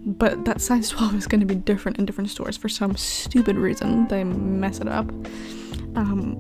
but 0.07 0.45
that 0.45 0.61
size 0.61 0.89
12 0.91 1.15
is 1.15 1.27
going 1.27 1.41
to 1.41 1.47
be 1.47 1.55
different 1.55 1.99
in 1.99 2.07
different 2.07 2.31
stores 2.31 2.57
for 2.57 2.69
some 2.69 2.97
stupid 2.97 3.57
reason. 3.57 4.09
They 4.09 4.25
mess 4.25 4.81
it 4.81 4.89
up. 4.89 5.09
Um, 5.97 6.37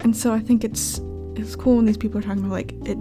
and 0.00 0.16
so 0.16 0.32
I 0.32 0.40
think 0.40 0.64
it's 0.64 1.00
it's 1.36 1.54
cool 1.54 1.76
when 1.76 1.86
these 1.86 1.96
people 1.96 2.18
are 2.18 2.22
talking 2.22 2.40
about 2.40 2.52
like 2.52 2.72
it 2.84 2.98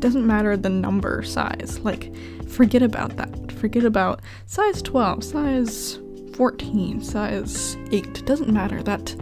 doesn't 0.00 0.26
matter 0.26 0.56
the 0.56 0.68
number 0.68 1.22
size. 1.22 1.80
Like 1.80 2.12
forget 2.48 2.82
about 2.82 3.16
that. 3.16 3.52
Forget 3.52 3.84
about 3.84 4.20
size 4.46 4.80
12, 4.82 5.24
size 5.24 5.98
14, 6.34 7.02
size 7.02 7.76
8. 7.90 8.06
It 8.06 8.26
doesn't 8.26 8.52
matter. 8.52 8.82
That 8.82 9.14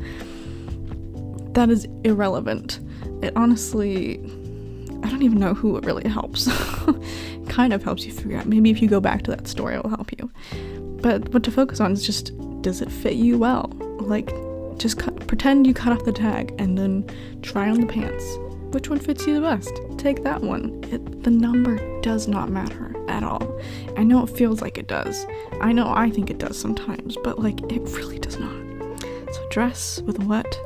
that 1.54 1.70
is 1.70 1.86
irrelevant. 2.04 2.80
It 3.22 3.32
honestly 3.34 4.18
I 5.06 5.08
don't 5.08 5.22
even 5.22 5.38
know 5.38 5.54
who 5.54 5.76
it 5.76 5.84
really 5.84 6.08
helps. 6.08 6.48
it 6.48 7.48
kind 7.48 7.72
of 7.72 7.84
helps 7.84 8.04
you 8.04 8.10
figure 8.10 8.38
out. 8.38 8.46
Maybe 8.46 8.70
if 8.70 8.82
you 8.82 8.88
go 8.88 9.00
back 9.00 9.22
to 9.22 9.30
that 9.30 9.46
story, 9.46 9.76
it 9.76 9.84
will 9.84 9.90
help 9.90 10.10
you. 10.18 10.28
But 11.00 11.32
what 11.32 11.44
to 11.44 11.52
focus 11.52 11.78
on 11.78 11.92
is 11.92 12.04
just 12.04 12.32
does 12.60 12.80
it 12.80 12.90
fit 12.90 13.14
you 13.14 13.38
well? 13.38 13.70
Like, 14.00 14.32
just 14.78 14.98
cut, 14.98 15.28
pretend 15.28 15.64
you 15.64 15.75
cut 15.75 15.92
off 15.92 16.04
the 16.04 16.12
tag 16.12 16.52
and 16.58 16.76
then 16.76 17.08
try 17.42 17.70
on 17.70 17.80
the 17.80 17.86
pants. 17.86 18.25
Which 18.75 18.90
one 18.90 18.98
fits 18.98 19.25
you 19.28 19.36
the 19.36 19.42
best? 19.42 19.80
Take 19.96 20.25
that 20.25 20.40
one. 20.42 20.82
It, 20.90 21.22
the 21.22 21.30
number 21.30 21.78
does 22.00 22.26
not 22.26 22.50
matter 22.50 22.92
at 23.08 23.22
all. 23.22 23.60
I 23.96 24.02
know 24.02 24.25
it 24.25 24.30
feels 24.30 24.60
like 24.60 24.76
it 24.76 24.88
does. 24.88 25.25
I 25.60 25.70
know 25.70 25.86
I 25.86 26.10
think 26.10 26.30
it 26.30 26.38
does 26.38 26.58
sometimes, 26.58 27.16
but 27.22 27.38
like 27.38 27.60
it 27.70 27.82
really 27.96 28.18
does 28.18 28.40
not. 28.40 28.56
So 29.32 29.48
dress 29.50 30.02
with 30.02 30.18
what 30.18 30.58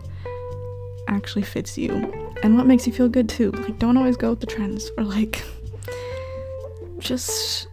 actually 1.09 1.43
fits 1.43 1.77
you 1.77 2.30
and 2.43 2.57
what 2.57 2.67
makes 2.67 2.87
you 2.87 2.93
feel 2.93 3.09
good 3.09 3.29
too. 3.29 3.51
Like, 3.53 3.79
don't 3.79 3.97
always 3.97 4.17
go 4.17 4.31
with 4.31 4.41
the 4.41 4.47
trends 4.47 4.91
or 4.97 5.05
like 5.05 5.43
just 6.99 7.69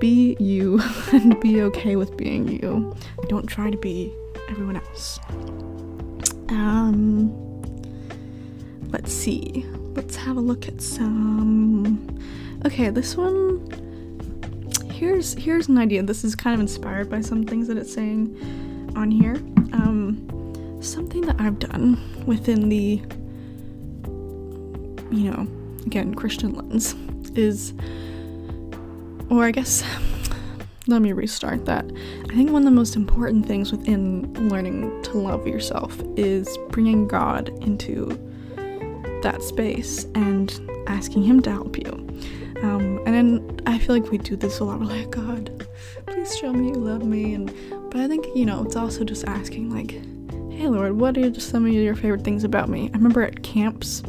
be 0.00 0.36
you 0.38 0.80
and 1.12 1.38
be 1.40 1.62
okay 1.62 1.96
with 1.96 2.16
being 2.16 2.48
you. 2.48 2.94
Don't 3.28 3.46
try 3.46 3.70
to 3.70 3.76
be 3.76 4.12
everyone 4.50 4.76
else. 4.76 5.18
Um, 6.48 7.30
let's 8.90 9.12
see. 9.12 9.66
Let's 9.94 10.16
have 10.16 10.36
a 10.36 10.40
look 10.40 10.68
at 10.68 10.80
some. 10.80 12.18
Okay, 12.64 12.90
this 12.90 13.16
one. 13.16 13.66
Here's 14.92 15.34
here's 15.34 15.68
an 15.68 15.78
idea. 15.78 16.02
This 16.02 16.24
is 16.24 16.34
kind 16.34 16.54
of 16.54 16.60
inspired 16.60 17.08
by 17.08 17.20
some 17.20 17.44
things 17.44 17.68
that 17.68 17.76
it's 17.76 17.92
saying 17.92 18.92
on 18.96 19.10
here. 19.10 19.36
Um, 19.72 20.28
something 20.80 21.22
that 21.22 21.40
I've 21.40 21.58
done 21.58 21.98
within 22.26 22.68
the, 22.68 23.02
you 25.18 25.30
know, 25.32 25.48
again, 25.84 26.14
Christian 26.14 26.54
lens 26.54 26.94
is, 27.36 27.74
or 29.30 29.44
I 29.44 29.50
guess, 29.50 29.82
let 30.86 31.02
me 31.02 31.12
restart 31.12 31.66
that. 31.66 31.84
I 32.30 32.34
think 32.34 32.50
one 32.50 32.62
of 32.62 32.66
the 32.66 32.70
most 32.70 32.94
important 32.94 33.46
things 33.46 33.72
within 33.72 34.32
learning 34.48 35.02
to 35.02 35.18
love 35.18 35.46
yourself 35.46 36.00
is 36.16 36.56
bringing 36.70 37.08
God 37.08 37.48
into 37.62 38.06
that 39.22 39.42
space 39.42 40.04
and 40.14 40.52
asking 40.86 41.24
Him 41.24 41.42
to 41.42 41.50
help 41.50 41.76
you. 41.76 41.90
Um, 42.62 43.00
and 43.04 43.14
then 43.14 43.60
I 43.66 43.78
feel 43.78 43.98
like 43.98 44.10
we 44.10 44.18
do 44.18 44.36
this 44.36 44.60
a 44.60 44.64
lot. 44.64 44.78
We're 44.78 44.86
like, 44.98 45.10
God, 45.10 45.66
please 46.06 46.36
show 46.38 46.52
me 46.52 46.68
you 46.68 46.74
love 46.74 47.04
me. 47.04 47.34
And 47.34 47.52
but 47.90 48.00
I 48.00 48.06
think 48.06 48.24
you 48.36 48.46
know 48.46 48.62
it's 48.62 48.76
also 48.76 49.02
just 49.02 49.24
asking 49.24 49.70
like, 49.70 49.92
Hey 50.52 50.68
Lord, 50.68 50.92
what 50.92 51.18
are 51.18 51.40
some 51.40 51.66
of 51.66 51.72
your 51.72 51.96
favorite 51.96 52.22
things 52.22 52.44
about 52.44 52.68
me? 52.68 52.88
I 52.94 52.96
remember 52.96 53.22
at 53.22 53.42
camps 53.42 54.02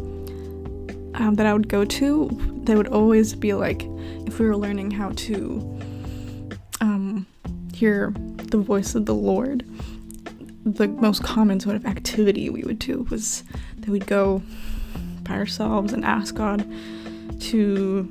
um, 1.20 1.36
that 1.36 1.46
I 1.46 1.54
would 1.54 1.68
go 1.68 1.86
to, 1.86 2.62
they 2.64 2.76
would 2.76 2.88
always 2.88 3.36
be 3.36 3.54
like, 3.54 3.84
if 4.26 4.40
we 4.40 4.46
were 4.46 4.58
learning 4.58 4.92
how 4.92 5.12
to 5.12 5.80
um, 6.82 7.28
hear 7.74 8.14
the 8.16 8.58
voice 8.58 8.96
of 8.96 9.06
the 9.06 9.14
Lord, 9.14 9.66
the 10.66 10.88
most 10.88 11.24
common 11.24 11.60
sort 11.60 11.76
of 11.76 11.86
activity 11.86 12.50
we 12.50 12.64
would 12.64 12.80
do 12.80 13.06
was 13.10 13.44
that 13.78 13.90
we'd 13.90 14.08
go 14.08 14.42
by 15.24 15.36
ourselves 15.36 15.94
and 15.94 16.04
ask 16.06 16.36
God 16.36 16.66
to 17.42 18.04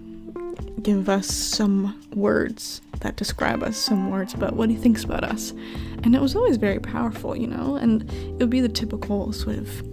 give 0.83 1.09
us 1.09 1.27
some 1.27 2.01
words 2.15 2.81
that 3.01 3.17
describe 3.17 3.63
us, 3.63 3.77
some 3.77 4.11
words 4.11 4.35
about 4.35 4.55
what 4.55 4.71
he 4.71 4.77
thinks 4.77 5.05
about 5.05 5.25
us. 5.25 5.53
And 6.03 6.15
it 6.15 6.21
was 6.21 6.35
always 6.35 6.57
very 6.57 6.79
powerful, 6.79 7.37
you 7.37 7.47
know? 7.47 7.77
And 7.77 8.11
it 8.11 8.39
would 8.39 8.51
be 8.51 8.61
the 8.61 8.69
typical 8.69 9.33
sort 9.33 9.57
of 9.57 9.88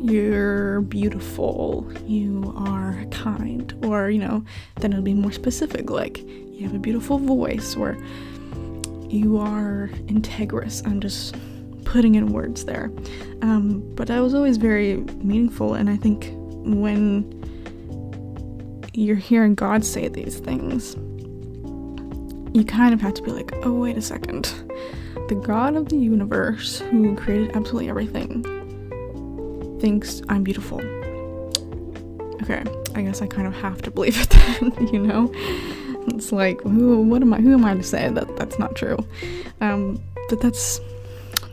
you're 0.00 0.82
beautiful, 0.82 1.90
you 2.06 2.52
are 2.56 3.04
kind, 3.10 3.72
or, 3.84 4.10
you 4.10 4.18
know, 4.18 4.44
then 4.80 4.92
it'll 4.92 5.04
be 5.04 5.14
more 5.14 5.32
specific, 5.32 5.90
like 5.90 6.18
you 6.18 6.60
have 6.62 6.74
a 6.74 6.78
beautiful 6.78 7.18
voice, 7.18 7.76
or 7.76 7.96
you 9.08 9.38
are 9.38 9.90
integrous. 10.06 10.86
I'm 10.86 11.00
just 11.00 11.34
putting 11.84 12.14
in 12.14 12.32
words 12.32 12.64
there. 12.64 12.90
Um, 13.42 13.82
but 13.94 14.08
that 14.08 14.20
was 14.20 14.34
always 14.34 14.56
very 14.56 14.96
meaningful, 14.96 15.74
and 15.74 15.88
I 15.88 15.96
think 15.96 16.30
when 16.34 17.32
you're 18.92 19.16
hearing 19.16 19.54
God 19.54 19.84
say 19.84 20.08
these 20.08 20.38
things, 20.38 20.94
you 22.56 22.64
kind 22.64 22.94
of 22.94 23.00
have 23.02 23.14
to 23.14 23.22
be 23.22 23.30
like, 23.30 23.52
oh, 23.62 23.72
wait 23.72 23.98
a 23.98 24.02
second. 24.02 24.44
The 25.28 25.34
God 25.34 25.76
of 25.76 25.88
the 25.90 25.96
universe, 25.96 26.78
who 26.78 27.14
created 27.16 27.54
absolutely 27.54 27.90
everything, 27.90 28.44
thinks 29.80 30.22
I'm 30.28 30.42
beautiful. 30.42 30.80
Okay, 32.42 32.62
I 32.94 33.02
guess 33.02 33.22
I 33.22 33.26
kind 33.26 33.46
of 33.46 33.54
have 33.54 33.82
to 33.82 33.90
believe 33.90 34.20
it 34.20 34.30
then, 34.30 34.88
you 34.92 35.00
know? 35.00 35.32
It's 36.08 36.32
like, 36.32 36.60
who, 36.62 37.00
what 37.02 37.22
am 37.22 37.34
I, 37.34 37.40
who 37.40 37.52
am 37.52 37.64
I 37.64 37.74
to 37.74 37.82
say 37.82 38.08
that 38.08 38.36
that's 38.36 38.58
not 38.58 38.76
true? 38.76 38.96
Um, 39.60 40.00
but 40.28 40.40
that's 40.40 40.80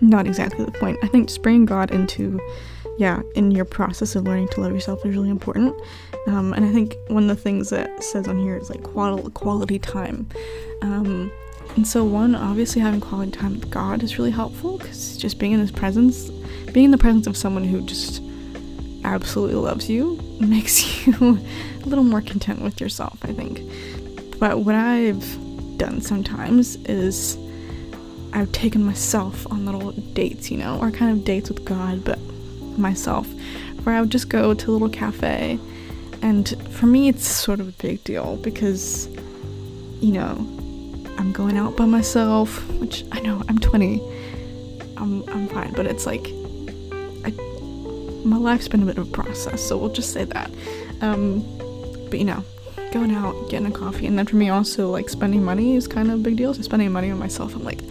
not 0.02 0.28
exactly 0.28 0.66
the 0.66 0.72
point. 0.72 1.00
I 1.02 1.08
think 1.08 1.28
just 1.28 1.42
bringing 1.42 1.66
God 1.66 1.92
into, 1.92 2.40
yeah, 2.98 3.22
in 3.36 3.52
your 3.52 3.66
process 3.66 4.16
of 4.16 4.26
learning 4.26 4.50
to 4.50 4.62
love 4.62 4.74
yourself 4.74 5.06
is 5.06 5.16
really 5.16 5.30
important. 5.30 5.76
Um, 6.28 6.54
and 6.54 6.66
I 6.66 6.72
think 6.72 6.96
one 7.08 7.24
of 7.24 7.36
the 7.36 7.42
things 7.42 7.70
that 7.70 8.04
says 8.04 8.28
on 8.28 8.40
here 8.40 8.56
is 8.56 8.70
like 8.70 8.84
quality, 8.84 9.30
quality 9.32 9.80
time. 9.80 10.28
Um, 10.82 11.32
and 11.76 11.88
so, 11.88 12.04
one, 12.04 12.36
obviously, 12.36 12.82
having 12.82 13.02
quality 13.02 13.32
time 13.32 13.56
with 13.56 13.72
God 13.72 14.04
is 14.04 14.20
really 14.20 14.32
helpful 14.32 14.78
because 14.78 15.18
just 15.18 15.40
being 15.40 15.54
in 15.54 15.60
His 15.60 15.72
presence, 15.72 16.30
being 16.72 16.86
in 16.86 16.92
the 16.92 17.00
presence 17.00 17.26
of 17.26 17.36
someone 17.36 17.64
who 17.64 17.82
just 17.82 18.22
absolutely 19.04 19.56
loves 19.56 19.90
you, 19.90 20.20
makes 20.40 21.06
you 21.08 21.14
a 21.82 21.88
little 21.88 22.04
more 22.04 22.22
content 22.22 22.62
with 22.62 22.80
yourself, 22.80 23.18
I 23.24 23.34
think. 23.34 23.60
But 24.40 24.60
what 24.60 24.76
I've 24.76 25.78
done 25.80 26.00
sometimes 26.02 26.76
is 26.86 27.38
I've 28.34 28.52
taken 28.52 28.84
myself 28.84 29.52
on 29.52 29.66
little 29.66 29.92
dates, 29.92 30.52
you 30.52 30.58
know, 30.58 30.80
or 30.80 30.92
kind 30.92 31.12
of 31.12 31.26
dates 31.26 31.50
with 31.50 31.66
God, 31.66 32.04
but 32.04 32.20
myself, 32.78 33.28
where 33.84 33.96
I 33.96 34.02
would 34.02 34.12
just 34.12 34.30
go 34.30 34.54
to 34.54 34.72
a 34.72 34.74
little 34.74 34.90
cafe. 34.90 35.60
And 36.22 36.50
for 36.70 36.86
me, 36.86 37.10
it's 37.10 37.28
sort 37.28 37.60
of 37.60 37.68
a 37.68 37.72
big 37.72 38.04
deal 38.04 38.38
because, 38.38 39.08
you 40.02 40.12
know, 40.12 40.36
I'm 41.18 41.32
going 41.32 41.58
out 41.58 41.76
by 41.76 41.86
myself, 41.86 42.68
which 42.74 43.06
I 43.12 43.20
know 43.22 43.44
I'm 43.48 43.60
20. 43.60 44.02
I'm, 44.98 45.28
I'm 45.30 45.48
fine, 45.48 45.74
but 45.74 45.86
it's 45.86 46.06
like 46.06 46.28
my 48.26 48.38
life's 48.38 48.68
been 48.68 48.84
a 48.84 48.86
bit 48.86 48.98
of 48.98 49.08
a 49.08 49.12
process, 49.12 49.62
so 49.62 49.78
we'll 49.78 49.92
just 49.92 50.14
say 50.14 50.24
that. 50.26 50.52
Um, 51.02 51.42
but 52.10 52.20
you 52.20 52.26
know, 52.26 52.44
going 52.92 53.14
out, 53.14 53.50
getting 53.50 53.68
a 53.68 53.72
coffee, 53.72 54.06
and 54.06 54.18
then 54.18 54.26
for 54.26 54.36
me 54.36 54.50
also 54.50 54.90
like 54.90 55.10
spending 55.10 55.44
money 55.44 55.76
is 55.76 55.88
kind 55.88 56.10
of 56.10 56.20
a 56.20 56.24
big 56.24 56.38
deal. 56.38 56.54
So 56.54 56.62
spending 56.62 56.92
money 56.92 57.12
on 57.12 57.20
myself, 57.20 57.56
I'm 57.56 57.64
like, 57.64 57.82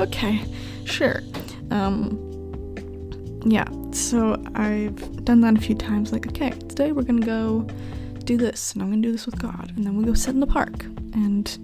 okay, 0.00 0.44
sure. 0.84 1.22
Um, 1.70 2.28
yeah, 3.44 3.66
so 3.92 4.42
I've 4.54 5.24
done 5.24 5.40
that 5.42 5.56
a 5.56 5.60
few 5.60 5.74
times. 5.74 6.12
Like, 6.12 6.26
okay, 6.28 6.50
today 6.50 6.92
we're 6.92 7.02
gonna 7.02 7.24
go 7.24 7.66
do 8.24 8.36
this, 8.36 8.72
and 8.72 8.82
I'm 8.82 8.90
gonna 8.90 9.02
do 9.02 9.12
this 9.12 9.26
with 9.26 9.38
God, 9.38 9.72
and 9.76 9.84
then 9.84 9.96
we'll 9.96 10.06
go 10.06 10.14
sit 10.14 10.34
in 10.34 10.40
the 10.40 10.46
park 10.46 10.84
and 11.14 11.58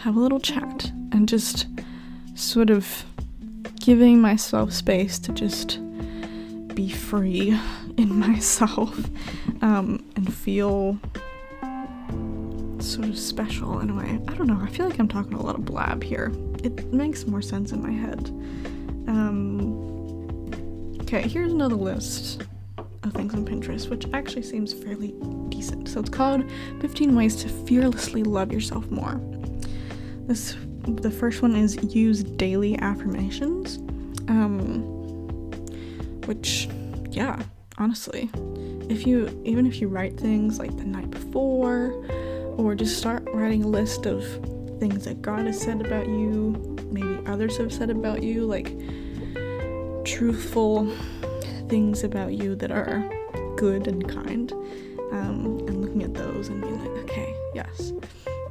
have 0.00 0.16
a 0.16 0.20
little 0.20 0.40
chat, 0.40 0.90
and 1.12 1.28
just 1.28 1.66
sort 2.34 2.70
of 2.70 3.04
giving 3.80 4.20
myself 4.20 4.72
space 4.72 5.18
to 5.18 5.32
just 5.32 5.80
be 6.74 6.88
free 6.88 7.58
in 7.96 8.18
myself 8.18 8.96
um, 9.62 10.04
and 10.14 10.32
feel 10.32 10.98
sort 12.80 13.08
of 13.08 13.18
special 13.18 13.80
in 13.80 13.90
a 13.90 13.94
way. 13.94 14.20
I 14.28 14.34
don't 14.34 14.46
know. 14.46 14.60
I 14.62 14.68
feel 14.68 14.88
like 14.88 14.98
I'm 14.98 15.08
talking 15.08 15.34
a 15.34 15.42
lot 15.42 15.56
of 15.56 15.64
blab 15.64 16.02
here. 16.02 16.32
It 16.62 16.92
makes 16.92 17.26
more 17.26 17.42
sense 17.42 17.72
in 17.72 17.82
my 17.82 17.90
head. 17.90 18.28
Um, 19.08 20.98
okay, 21.00 21.26
here's 21.26 21.52
another 21.52 21.74
list 21.74 22.42
of 23.02 23.12
things 23.12 23.34
on 23.34 23.44
Pinterest, 23.44 23.88
which 23.88 24.06
actually 24.12 24.42
seems 24.42 24.72
fairly 24.72 25.14
decent. 25.48 25.88
So 25.88 26.00
it's 26.00 26.10
called 26.10 26.44
15 26.80 27.16
Ways 27.16 27.36
to 27.36 27.48
Fearlessly 27.48 28.22
Love 28.22 28.52
Yourself 28.52 28.88
More. 28.90 29.20
This 30.28 30.56
the 30.84 31.10
first 31.10 31.40
one 31.40 31.56
is 31.56 31.82
use 31.94 32.22
daily 32.22 32.78
affirmations. 32.78 33.78
Um, 34.28 34.82
which, 36.26 36.68
yeah, 37.10 37.42
honestly, 37.78 38.28
if 38.90 39.06
you 39.06 39.28
even 39.46 39.66
if 39.66 39.80
you 39.80 39.88
write 39.88 40.20
things 40.20 40.58
like 40.58 40.76
the 40.76 40.84
night 40.84 41.10
before, 41.10 41.92
or 42.58 42.74
just 42.74 42.98
start 42.98 43.26
writing 43.32 43.64
a 43.64 43.68
list 43.68 44.04
of 44.04 44.22
things 44.78 45.06
that 45.06 45.22
God 45.22 45.46
has 45.46 45.58
said 45.58 45.80
about 45.80 46.06
you, 46.06 46.76
maybe 46.90 47.26
others 47.26 47.56
have 47.56 47.72
said 47.72 47.88
about 47.88 48.22
you, 48.22 48.44
like 48.44 48.76
truthful 50.04 50.86
things 51.68 52.04
about 52.04 52.34
you 52.34 52.54
that 52.56 52.70
are 52.70 53.10
good 53.56 53.88
and 53.88 54.06
kind, 54.06 54.52
um, 55.12 55.64
and 55.66 55.80
looking 55.80 56.02
at 56.02 56.12
those 56.12 56.48
and 56.48 56.60
being 56.60 56.78
like, 56.78 57.04
okay, 57.04 57.34
yes, 57.54 57.94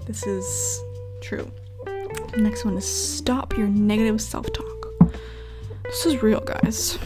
this 0.08 0.26
is 0.26 0.82
true. 1.22 1.52
Next 2.36 2.66
one 2.66 2.78
is 2.78 2.86
stop 2.86 3.58
your 3.58 3.68
negative 3.68 4.22
self 4.22 4.52
talk. 4.52 5.12
This 5.84 6.06
is 6.06 6.22
real, 6.22 6.42
guys. 6.42 7.00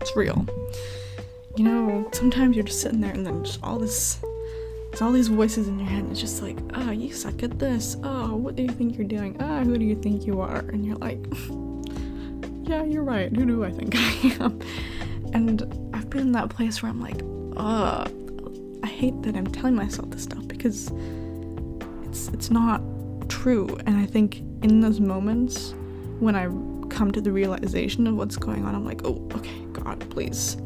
It's 0.00 0.16
real. 0.16 0.46
You 1.56 1.64
know, 1.64 2.08
sometimes 2.12 2.56
you're 2.56 2.64
just 2.64 2.80
sitting 2.80 3.00
there 3.00 3.12
and 3.12 3.26
then 3.26 3.44
just 3.44 3.62
all 3.62 3.78
this 3.78 4.18
there's 4.96 5.02
all 5.02 5.12
these 5.12 5.28
voices 5.28 5.68
in 5.68 5.78
your 5.78 5.88
head, 5.88 6.04
and 6.04 6.10
it's 6.10 6.20
just 6.22 6.40
like, 6.40 6.56
oh, 6.72 6.90
you 6.90 7.12
suck 7.12 7.42
at 7.42 7.58
this. 7.58 7.98
Oh, 8.02 8.34
what 8.34 8.56
do 8.56 8.62
you 8.62 8.70
think 8.70 8.96
you're 8.96 9.06
doing? 9.06 9.36
Ah, 9.40 9.58
oh, 9.58 9.64
who 9.64 9.76
do 9.76 9.84
you 9.84 9.94
think 9.94 10.26
you 10.26 10.40
are? 10.40 10.60
And 10.60 10.86
you're 10.86 10.96
like, 10.96 11.18
yeah, 12.62 12.82
you're 12.82 13.02
right. 13.02 13.30
Who 13.30 13.44
do 13.44 13.62
I 13.62 13.72
think 13.72 13.94
I 13.94 14.36
am? 14.40 14.58
And 15.34 15.90
I've 15.92 16.08
been 16.08 16.22
in 16.22 16.32
that 16.32 16.48
place 16.48 16.82
where 16.82 16.88
I'm 16.88 17.02
like, 17.02 17.20
uh, 17.58 18.08
I 18.82 18.86
hate 18.86 19.20
that 19.24 19.36
I'm 19.36 19.48
telling 19.48 19.74
myself 19.74 20.08
this 20.08 20.22
stuff 20.22 20.48
because 20.48 20.90
it's 22.04 22.28
it's 22.28 22.50
not 22.50 22.80
true. 23.28 23.76
And 23.86 23.96
I 23.96 24.06
think 24.06 24.38
in 24.62 24.80
those 24.80 25.00
moments 25.00 25.74
when 26.20 26.34
I 26.34 26.46
come 26.88 27.12
to 27.12 27.20
the 27.20 27.32
realization 27.32 28.06
of 28.06 28.16
what's 28.16 28.36
going 28.36 28.64
on, 28.64 28.74
I'm 28.74 28.84
like, 28.84 29.02
oh, 29.04 29.28
okay, 29.34 29.64
God, 29.72 30.08
please 30.10 30.56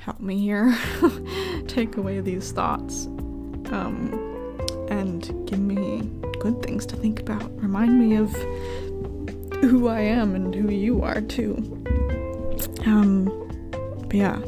help 0.00 0.20
me 0.20 0.38
here. 0.40 0.76
Take 1.66 1.96
away 1.96 2.20
these 2.20 2.52
thoughts 2.52 3.06
um, 3.70 4.12
and 4.90 5.24
give 5.46 5.58
me 5.58 6.02
good 6.40 6.62
things 6.62 6.86
to 6.86 6.96
think 6.96 7.20
about. 7.20 7.54
Remind 7.60 7.98
me 7.98 8.16
of 8.16 8.32
who 9.60 9.88
I 9.88 10.00
am 10.00 10.34
and 10.34 10.54
who 10.54 10.70
you 10.70 11.02
are 11.02 11.20
too. 11.20 11.56
Um, 12.86 13.26
but 14.06 14.14
yeah, 14.14 14.40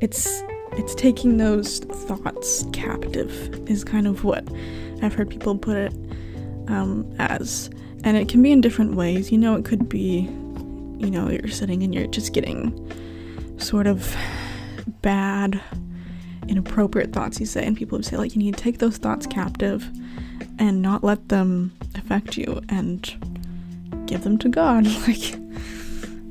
it's 0.00 0.42
it's 0.72 0.94
taking 0.94 1.38
those 1.38 1.80
thoughts 1.80 2.66
captive 2.72 3.68
is 3.68 3.82
kind 3.82 4.06
of 4.06 4.24
what 4.24 4.46
I've 5.02 5.14
heard 5.14 5.30
people 5.30 5.56
put 5.56 5.76
it 5.76 5.94
um, 6.68 7.14
as, 7.18 7.70
and 8.04 8.16
it 8.16 8.28
can 8.28 8.42
be 8.42 8.52
in 8.52 8.60
different 8.60 8.94
ways. 8.94 9.32
You 9.32 9.38
know, 9.38 9.56
it 9.56 9.64
could 9.64 9.88
be, 9.88 10.28
you 10.98 11.10
know, 11.10 11.28
you're 11.30 11.48
sitting 11.48 11.82
and 11.82 11.94
you're 11.94 12.06
just 12.06 12.32
getting 12.32 12.92
sort 13.58 13.86
of 13.86 14.14
bad 15.02 15.60
inappropriate 16.48 17.12
thoughts 17.12 17.40
you 17.40 17.46
say, 17.46 17.64
and 17.64 17.76
people 17.76 17.98
would 17.98 18.04
say, 18.04 18.16
like, 18.16 18.34
you 18.34 18.42
need 18.42 18.56
to 18.56 18.62
take 18.62 18.78
those 18.78 18.96
thoughts 18.98 19.26
captive 19.26 19.88
and 20.58 20.80
not 20.80 21.04
let 21.04 21.28
them 21.28 21.76
affect 21.94 22.36
you 22.36 22.60
and 22.68 23.14
give 24.06 24.22
them 24.24 24.38
to 24.38 24.48
God. 24.48 24.86
Like, 25.06 25.38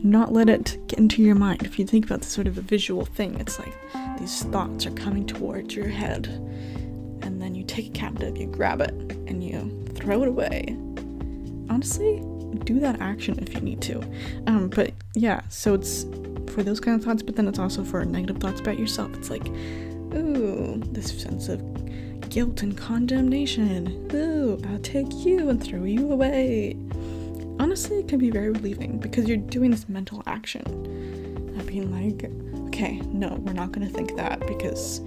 not 0.03 0.31
let 0.31 0.49
it 0.49 0.77
get 0.87 0.99
into 0.99 1.23
your 1.23 1.33
mind. 1.33 1.63
If 1.63 1.79
you 1.79 1.85
think 1.87 2.05
about 2.05 2.19
this 2.19 2.29
sort 2.29 2.45
of 2.45 2.59
a 2.59 2.61
visual 2.61 3.05
thing, 3.05 3.39
it's 3.39 3.57
like 3.57 3.73
these 4.19 4.43
thoughts 4.43 4.85
are 4.85 4.91
coming 4.91 5.25
towards 5.25 5.75
your 5.75 5.87
head, 5.87 6.27
and 7.23 7.41
then 7.41 7.55
you 7.55 7.63
take 7.63 7.87
it 7.87 7.93
captive, 7.95 8.37
you 8.37 8.45
grab 8.45 8.81
it, 8.81 8.91
and 9.27 9.43
you 9.43 9.84
throw 10.05 10.21
it 10.21 10.27
away. 10.27 10.77
Honestly, 11.69 12.23
do 12.63 12.79
that 12.79 13.01
action 13.01 13.37
if 13.39 13.53
you 13.55 13.61
need 13.61 13.81
to. 13.81 14.01
Um, 14.45 14.69
but 14.69 14.93
yeah, 15.15 15.41
so 15.49 15.73
it's 15.73 16.03
for 16.53 16.61
those 16.63 16.79
kind 16.79 16.97
of 16.97 17.03
thoughts, 17.03 17.23
but 17.23 17.35
then 17.35 17.47
it's 17.47 17.59
also 17.59 17.83
for 17.83 18.05
negative 18.05 18.37
thoughts 18.37 18.61
about 18.61 18.77
yourself. 18.77 19.13
It's 19.15 19.29
like, 19.31 19.47
Ooh, 20.13 20.81
this 20.91 21.21
sense 21.21 21.49
of 21.49 21.59
guilt 22.29 22.61
and 22.61 22.77
condemnation. 22.77 24.09
Ooh, 24.13 24.61
I'll 24.69 24.79
take 24.79 25.11
you 25.25 25.49
and 25.49 25.61
throw 25.61 25.83
you 25.83 26.11
away. 26.11 26.77
Honestly, 27.59 27.99
it 27.99 28.07
can 28.07 28.19
be 28.19 28.29
very 28.29 28.51
relieving 28.51 28.99
because 28.99 29.27
you're 29.27 29.37
doing 29.37 29.71
this 29.71 29.89
mental 29.89 30.21
action 30.27 30.63
of 31.57 31.65
being 31.65 31.91
like, 31.91 32.29
okay, 32.67 32.99
no, 33.07 33.35
we're 33.41 33.53
not 33.53 33.71
gonna 33.71 33.89
think 33.89 34.15
that 34.17 34.39
because 34.45 35.01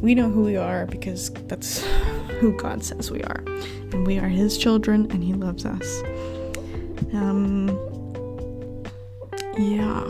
we 0.00 0.14
know 0.14 0.30
who 0.30 0.42
we 0.42 0.56
are 0.56 0.86
because 0.86 1.30
that's 1.48 1.84
who 2.40 2.56
God 2.56 2.84
says 2.84 3.10
we 3.10 3.22
are. 3.22 3.42
And 3.92 4.06
we 4.06 4.18
are 4.18 4.28
His 4.28 4.56
children 4.56 5.10
and 5.10 5.24
He 5.24 5.32
loves 5.32 5.64
us. 5.64 6.02
Um, 7.12 7.68
yeah. 9.58 10.04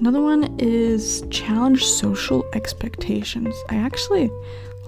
Another 0.00 0.22
one 0.22 0.54
is 0.58 1.22
challenge 1.30 1.84
social 1.84 2.44
expectations. 2.54 3.54
I 3.68 3.76
actually 3.76 4.30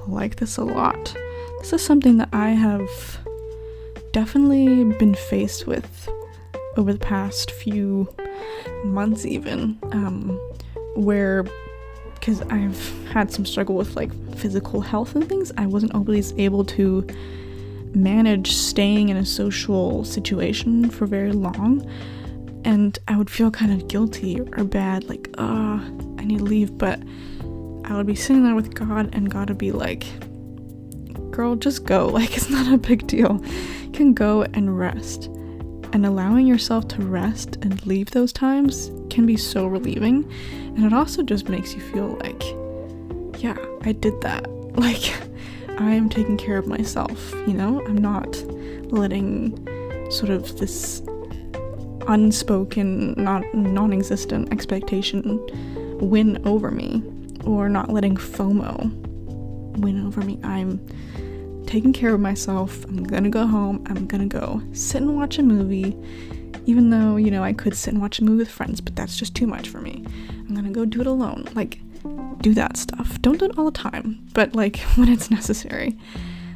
like 0.08 0.36
this 0.36 0.56
a 0.56 0.64
lot. 0.64 1.14
This 1.60 1.72
is 1.72 1.82
something 1.84 2.18
that 2.18 2.30
I 2.32 2.50
have 2.50 2.90
definitely 4.12 4.84
been 4.98 5.14
faced 5.14 5.66
with 5.66 6.08
over 6.76 6.92
the 6.92 6.98
past 6.98 7.50
few 7.50 8.08
months, 8.84 9.24
even, 9.24 9.78
um, 9.92 10.40
where 10.96 11.44
because 12.24 12.40
I've 12.48 13.06
had 13.08 13.30
some 13.30 13.44
struggle 13.44 13.74
with 13.74 13.96
like 13.96 14.10
physical 14.36 14.80
health 14.80 15.14
and 15.14 15.28
things, 15.28 15.52
I 15.58 15.66
wasn't 15.66 15.94
always 15.94 16.32
able 16.38 16.64
to 16.64 17.06
manage 17.94 18.52
staying 18.52 19.10
in 19.10 19.18
a 19.18 19.26
social 19.26 20.04
situation 20.04 20.88
for 20.88 21.04
very 21.04 21.32
long 21.32 21.86
and 22.64 22.98
I 23.08 23.18
would 23.18 23.28
feel 23.28 23.50
kind 23.50 23.72
of 23.72 23.88
guilty 23.88 24.40
or 24.40 24.64
bad, 24.64 25.04
like, 25.04 25.28
ah, 25.36 25.82
oh, 25.84 26.16
I 26.18 26.24
need 26.24 26.38
to 26.38 26.44
leave, 26.44 26.78
but 26.78 26.98
I 27.84 27.94
would 27.94 28.06
be 28.06 28.14
sitting 28.14 28.42
there 28.42 28.54
with 28.54 28.72
God, 28.72 29.10
and 29.14 29.30
God 29.30 29.50
would 29.50 29.58
be 29.58 29.70
like, 29.70 30.06
girl, 31.30 31.56
just 31.56 31.84
go. 31.84 32.08
Like, 32.14 32.34
it's 32.38 32.48
not 32.48 32.72
a 32.72 32.78
big 32.78 33.06
deal. 33.06 33.44
You 33.82 33.90
can 33.92 34.14
go 34.14 34.44
and 34.54 34.78
rest. 34.78 35.28
And 35.94 36.04
allowing 36.04 36.46
yourself 36.46 36.88
to 36.88 37.02
rest 37.02 37.56
and 37.62 37.86
leave 37.86 38.10
those 38.10 38.32
times 38.32 38.90
can 39.10 39.26
be 39.26 39.36
so 39.36 39.66
relieving. 39.68 40.30
And 40.76 40.84
it 40.84 40.92
also 40.92 41.22
just 41.22 41.48
makes 41.48 41.72
you 41.72 41.80
feel 41.80 42.18
like, 42.20 42.42
yeah, 43.40 43.56
I 43.82 43.92
did 43.92 44.20
that. 44.22 44.46
Like, 44.74 45.14
I 45.78 45.92
am 45.92 46.08
taking 46.08 46.36
care 46.36 46.58
of 46.58 46.66
myself, 46.66 47.32
you 47.46 47.54
know? 47.54 47.80
I'm 47.86 47.96
not 47.96 48.34
letting 48.90 49.56
sort 50.10 50.30
of 50.30 50.58
this 50.58 51.00
unspoken, 52.08 53.14
not 53.16 53.44
non-existent 53.54 54.52
expectation 54.52 55.40
win 56.00 56.44
over 56.44 56.72
me, 56.72 57.04
or 57.44 57.68
not 57.68 57.90
letting 57.90 58.16
FOMO 58.16 58.90
win 59.78 60.04
over 60.04 60.22
me. 60.22 60.40
I'm 60.42 60.84
taking 61.74 61.92
care 61.92 62.14
of 62.14 62.20
myself. 62.20 62.84
I'm 62.84 63.02
gonna 63.02 63.28
go 63.28 63.48
home. 63.48 63.84
I'm 63.88 64.06
gonna 64.06 64.26
go 64.26 64.62
sit 64.72 65.02
and 65.02 65.16
watch 65.16 65.40
a 65.40 65.42
movie. 65.42 65.96
Even 66.66 66.90
though, 66.90 67.16
you 67.16 67.32
know, 67.32 67.42
I 67.42 67.52
could 67.52 67.74
sit 67.74 67.92
and 67.92 68.00
watch 68.00 68.20
a 68.20 68.24
movie 68.24 68.38
with 68.38 68.50
friends, 68.50 68.80
but 68.80 68.94
that's 68.94 69.16
just 69.16 69.34
too 69.34 69.48
much 69.48 69.70
for 69.70 69.80
me. 69.80 70.04
I'm 70.30 70.54
gonna 70.54 70.70
go 70.70 70.84
do 70.84 71.00
it 71.00 71.08
alone. 71.08 71.48
Like, 71.56 71.80
do 72.42 72.54
that 72.54 72.76
stuff. 72.76 73.20
Don't 73.22 73.40
do 73.40 73.46
it 73.46 73.58
all 73.58 73.64
the 73.64 73.72
time, 73.72 74.24
but 74.34 74.54
like 74.54 74.76
when 74.94 75.08
it's 75.08 75.32
necessary. 75.32 75.98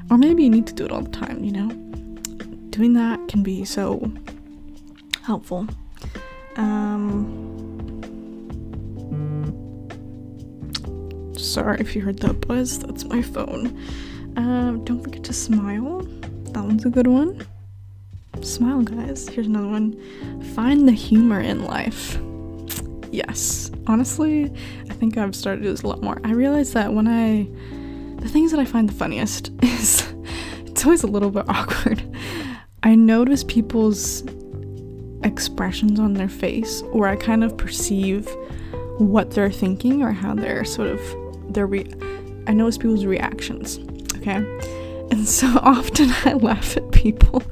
Or 0.09 0.19
maybe 0.19 0.45
you 0.45 0.51
need 0.51 0.69
to 0.69 0.73
do 0.73 0.85
it 0.85 0.93
all 0.93 1.03
the 1.03 1.11
time, 1.11 1.43
you 1.43 1.51
know? 1.51 1.69
Doing 2.71 2.93
that 2.93 3.27
can 3.27 3.43
be 3.43 3.65
so 3.65 4.13
helpful. 5.25 5.67
Um, 6.55 7.27
sorry 11.37 11.81
if 11.81 11.97
you 11.97 12.03
heard 12.03 12.21
that 12.21 12.47
buzz. 12.47 12.79
That's 12.79 13.05
my 13.05 13.21
phone. 13.21 13.77
Um, 14.39 14.85
don't 14.85 15.03
forget 15.03 15.25
to 15.25 15.33
smile. 15.33 16.03
That 16.53 16.63
one's 16.63 16.85
a 16.85 16.91
good 16.91 17.09
one. 17.09 17.45
Smile, 18.41 18.83
guys. 18.83 19.29
Here's 19.29 19.49
another 19.49 19.67
one. 19.67 20.01
Find 20.55 20.87
the 20.87 20.93
humor 20.93 21.41
in 21.41 21.65
life. 21.65 22.17
Yes. 23.11 23.73
Honestly, 23.89 24.45
I 24.89 24.95
think 24.95 25.19
I've 25.19 25.35
started 25.35 25.63
to 25.63 25.65
do 25.65 25.71
this 25.73 25.83
a 25.83 25.89
lot 25.89 26.03
more. 26.03 26.21
I 26.23 26.31
realize 26.31 26.73
that 26.75 26.93
when 26.93 27.09
I. 27.09 27.49
The 28.23 28.29
things 28.29 28.53
that 28.53 28.61
I 28.61 28.65
find 28.65 28.89
the 28.89 28.93
funniest 28.95 29.51
is. 29.63 30.07
It's 30.67 30.85
always 30.85 31.03
a 31.03 31.09
little 31.09 31.33
bit 31.33 31.45
awkward. 31.49 32.01
I 32.85 32.95
notice 32.95 33.43
people's 33.43 34.23
expressions 35.25 35.99
on 35.99 36.15
their 36.15 36.29
face, 36.29 36.83
or 36.93 37.09
I 37.09 37.17
kind 37.17 37.43
of 37.43 37.57
perceive 37.57 38.29
what 38.99 39.33
they're 39.33 39.51
thinking 39.51 40.05
or 40.05 40.13
how 40.13 40.35
they're 40.35 40.65
sort 40.65 40.91
of 40.91 41.01
their 41.53 41.67
re- 41.67 41.93
I 42.47 42.53
notice 42.53 42.79
people's 42.79 43.05
reactions. 43.05 43.81
Okay. 44.29 44.45
And 45.11 45.27
so 45.27 45.47
often 45.63 46.11
I 46.25 46.35
laugh 46.35 46.77
at 46.77 46.91
people, 46.93 47.43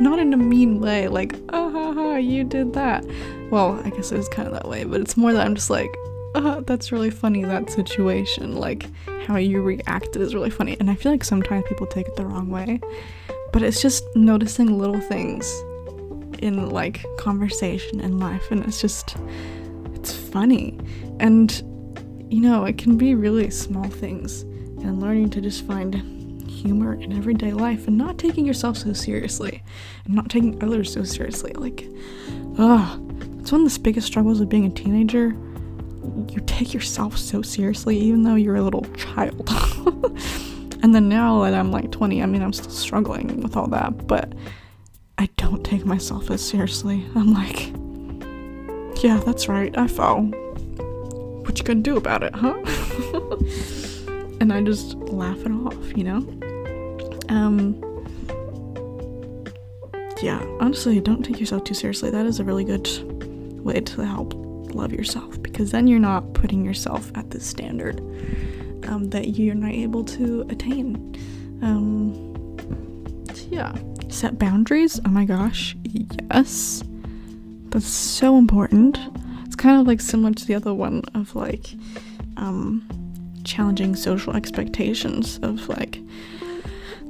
not 0.00 0.18
in 0.18 0.32
a 0.32 0.36
mean 0.36 0.80
way, 0.80 1.06
like, 1.08 1.34
oh, 1.50 1.70
ha, 1.70 1.92
ha, 1.92 2.16
you 2.16 2.44
did 2.44 2.72
that. 2.72 3.04
Well, 3.50 3.80
I 3.84 3.90
guess 3.90 4.10
it 4.10 4.18
is 4.18 4.28
kind 4.28 4.48
of 4.48 4.54
that 4.54 4.68
way, 4.68 4.84
but 4.84 5.00
it's 5.00 5.16
more 5.16 5.32
that 5.32 5.46
I'm 5.46 5.54
just 5.54 5.70
like, 5.70 5.90
oh, 6.34 6.62
that's 6.66 6.90
really 6.90 7.10
funny, 7.10 7.44
that 7.44 7.70
situation. 7.70 8.56
Like, 8.56 8.88
how 9.26 9.36
you 9.36 9.62
reacted 9.62 10.20
is 10.22 10.34
really 10.34 10.50
funny. 10.50 10.76
And 10.80 10.90
I 10.90 10.96
feel 10.96 11.12
like 11.12 11.22
sometimes 11.22 11.64
people 11.68 11.86
take 11.86 12.08
it 12.08 12.16
the 12.16 12.26
wrong 12.26 12.50
way, 12.50 12.80
but 13.52 13.62
it's 13.62 13.80
just 13.80 14.04
noticing 14.16 14.78
little 14.78 15.00
things 15.00 15.46
in 16.40 16.68
like 16.70 17.04
conversation 17.16 18.00
and 18.00 18.18
life, 18.18 18.50
and 18.50 18.64
it's 18.64 18.80
just, 18.80 19.16
it's 19.94 20.12
funny. 20.12 20.80
And, 21.20 21.52
you 22.28 22.40
know, 22.40 22.64
it 22.64 22.76
can 22.76 22.98
be 22.98 23.14
really 23.14 23.50
small 23.50 23.88
things, 23.88 24.42
and 24.82 25.00
learning 25.00 25.30
to 25.30 25.40
just 25.40 25.64
find 25.64 25.94
humor 26.64 26.94
in 26.94 27.12
everyday 27.12 27.52
life 27.52 27.86
and 27.86 27.98
not 27.98 28.16
taking 28.18 28.46
yourself 28.46 28.78
so 28.78 28.92
seriously 28.94 29.62
and 30.06 30.14
not 30.14 30.30
taking 30.30 30.62
others 30.64 30.92
so 30.92 31.04
seriously. 31.04 31.52
Like, 31.52 31.86
ugh, 32.58 33.00
it's 33.38 33.52
one 33.52 33.66
of 33.66 33.72
the 33.72 33.80
biggest 33.80 34.06
struggles 34.06 34.40
of 34.40 34.48
being 34.48 34.64
a 34.64 34.70
teenager. 34.70 35.36
You 36.30 36.42
take 36.46 36.72
yourself 36.72 37.18
so 37.18 37.42
seriously, 37.42 37.98
even 37.98 38.22
though 38.22 38.34
you're 38.34 38.56
a 38.56 38.62
little 38.62 38.86
child. 38.96 39.48
and 40.82 40.94
then 40.94 41.08
now 41.08 41.42
that 41.42 41.54
I'm 41.54 41.70
like 41.70 41.90
20, 41.90 42.22
I 42.22 42.26
mean, 42.26 42.42
I'm 42.42 42.54
still 42.54 42.70
struggling 42.70 43.40
with 43.42 43.56
all 43.56 43.68
that, 43.68 44.06
but 44.06 44.32
I 45.18 45.28
don't 45.36 45.62
take 45.62 45.84
myself 45.84 46.30
as 46.30 46.46
seriously. 46.46 47.04
I'm 47.14 47.34
like, 47.34 47.68
yeah, 49.04 49.18
that's 49.18 49.48
right, 49.48 49.76
I 49.76 49.86
fell. 49.86 50.22
What 51.42 51.58
you 51.58 51.64
gonna 51.64 51.80
do 51.80 51.98
about 51.98 52.22
it, 52.22 52.34
huh? 52.34 52.54
and 54.40 54.50
I 54.52 54.62
just 54.62 54.94
laugh 54.96 55.38
it 55.44 55.52
off, 55.52 55.96
you 55.96 56.04
know? 56.04 56.43
Um, 57.28 57.80
yeah, 60.22 60.40
honestly, 60.60 61.00
don't 61.00 61.22
take 61.22 61.40
yourself 61.40 61.64
too 61.64 61.74
seriously. 61.74 62.10
That 62.10 62.26
is 62.26 62.40
a 62.40 62.44
really 62.44 62.64
good 62.64 62.88
way 63.64 63.80
to 63.80 64.00
help 64.02 64.32
love 64.74 64.92
yourself 64.92 65.40
because 65.42 65.70
then 65.70 65.86
you're 65.86 66.00
not 66.00 66.34
putting 66.34 66.64
yourself 66.64 67.10
at 67.14 67.30
the 67.30 67.40
standard 67.40 68.00
um, 68.88 69.10
that 69.10 69.38
you're 69.38 69.54
not 69.54 69.72
able 69.72 70.04
to 70.04 70.46
attain. 70.48 71.16
Um, 71.62 72.34
yeah, 73.50 73.74
set 74.08 74.38
boundaries. 74.38 75.00
Oh 75.04 75.10
my 75.10 75.24
gosh, 75.24 75.76
yes, 75.82 76.82
that's 77.68 77.86
so 77.86 78.36
important. 78.38 78.98
It's 79.44 79.56
kind 79.56 79.80
of 79.80 79.86
like 79.86 80.00
similar 80.00 80.32
to 80.32 80.46
the 80.46 80.54
other 80.54 80.74
one 80.74 81.02
of 81.14 81.34
like 81.34 81.74
um, 82.36 82.86
challenging 83.44 83.94
social 83.94 84.34
expectations 84.34 85.38
of 85.42 85.68
like 85.68 86.00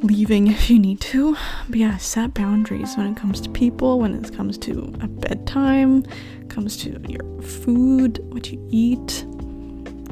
leaving 0.06 0.48
if 0.48 0.68
you 0.68 0.78
need 0.78 1.00
to. 1.00 1.36
But 1.68 1.78
yeah, 1.78 1.96
set 1.96 2.34
boundaries 2.34 2.96
when 2.96 3.06
it 3.06 3.16
comes 3.16 3.40
to 3.42 3.50
people, 3.50 3.98
when 3.98 4.14
it 4.14 4.34
comes 4.36 4.58
to 4.58 4.94
a 5.00 5.08
bedtime, 5.08 6.04
comes 6.48 6.76
to 6.78 7.00
your 7.08 7.42
food, 7.42 8.18
what 8.32 8.50
you 8.52 8.66
eat. 8.70 9.24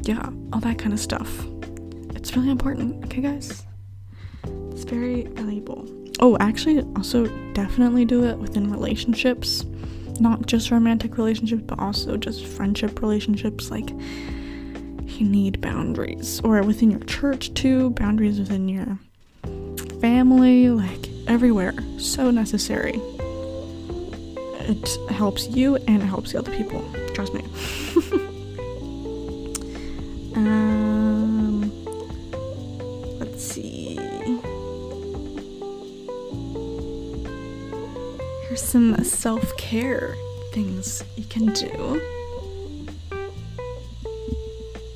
Yeah, 0.01 0.29
all 0.51 0.59
that 0.61 0.79
kind 0.79 0.93
of 0.93 0.99
stuff. 0.99 1.45
It's 2.15 2.35
really 2.35 2.49
important, 2.49 3.05
okay, 3.05 3.21
guys? 3.21 3.63
It's 4.71 4.83
very 4.83 5.23
valuable. 5.23 5.87
Oh, 6.19 6.37
actually, 6.39 6.81
also 6.95 7.27
definitely 7.53 8.05
do 8.05 8.23
it 8.25 8.37
within 8.37 8.71
relationships. 8.71 9.65
Not 10.19 10.45
just 10.45 10.71
romantic 10.71 11.17
relationships, 11.17 11.63
but 11.65 11.79
also 11.79 12.17
just 12.17 12.45
friendship 12.45 13.01
relationships. 13.01 13.71
Like, 13.71 13.89
you 13.89 15.27
need 15.27 15.61
boundaries. 15.61 16.41
Or 16.43 16.61
within 16.63 16.91
your 16.91 17.01
church, 17.01 17.53
too, 17.53 17.91
boundaries 17.91 18.39
within 18.39 18.67
your 18.67 18.99
family, 20.03 20.67
like 20.67 21.07
everywhere. 21.27 21.73
So 21.97 22.29
necessary. 22.29 22.99
It 24.59 24.97
helps 25.09 25.47
you 25.47 25.77
and 25.77 26.03
it 26.03 26.05
helps 26.05 26.33
the 26.33 26.39
other 26.39 26.51
people. 26.51 26.83
Trust 27.13 27.33
me. 27.33 27.39
um, 30.35 31.71
let's 33.17 33.41
see. 33.41 33.95
Here's 38.49 38.61
some 38.61 39.01
self 39.05 39.55
care 39.55 40.17
things 40.51 41.01
you 41.15 41.23
can 41.23 41.53
do. 41.53 42.01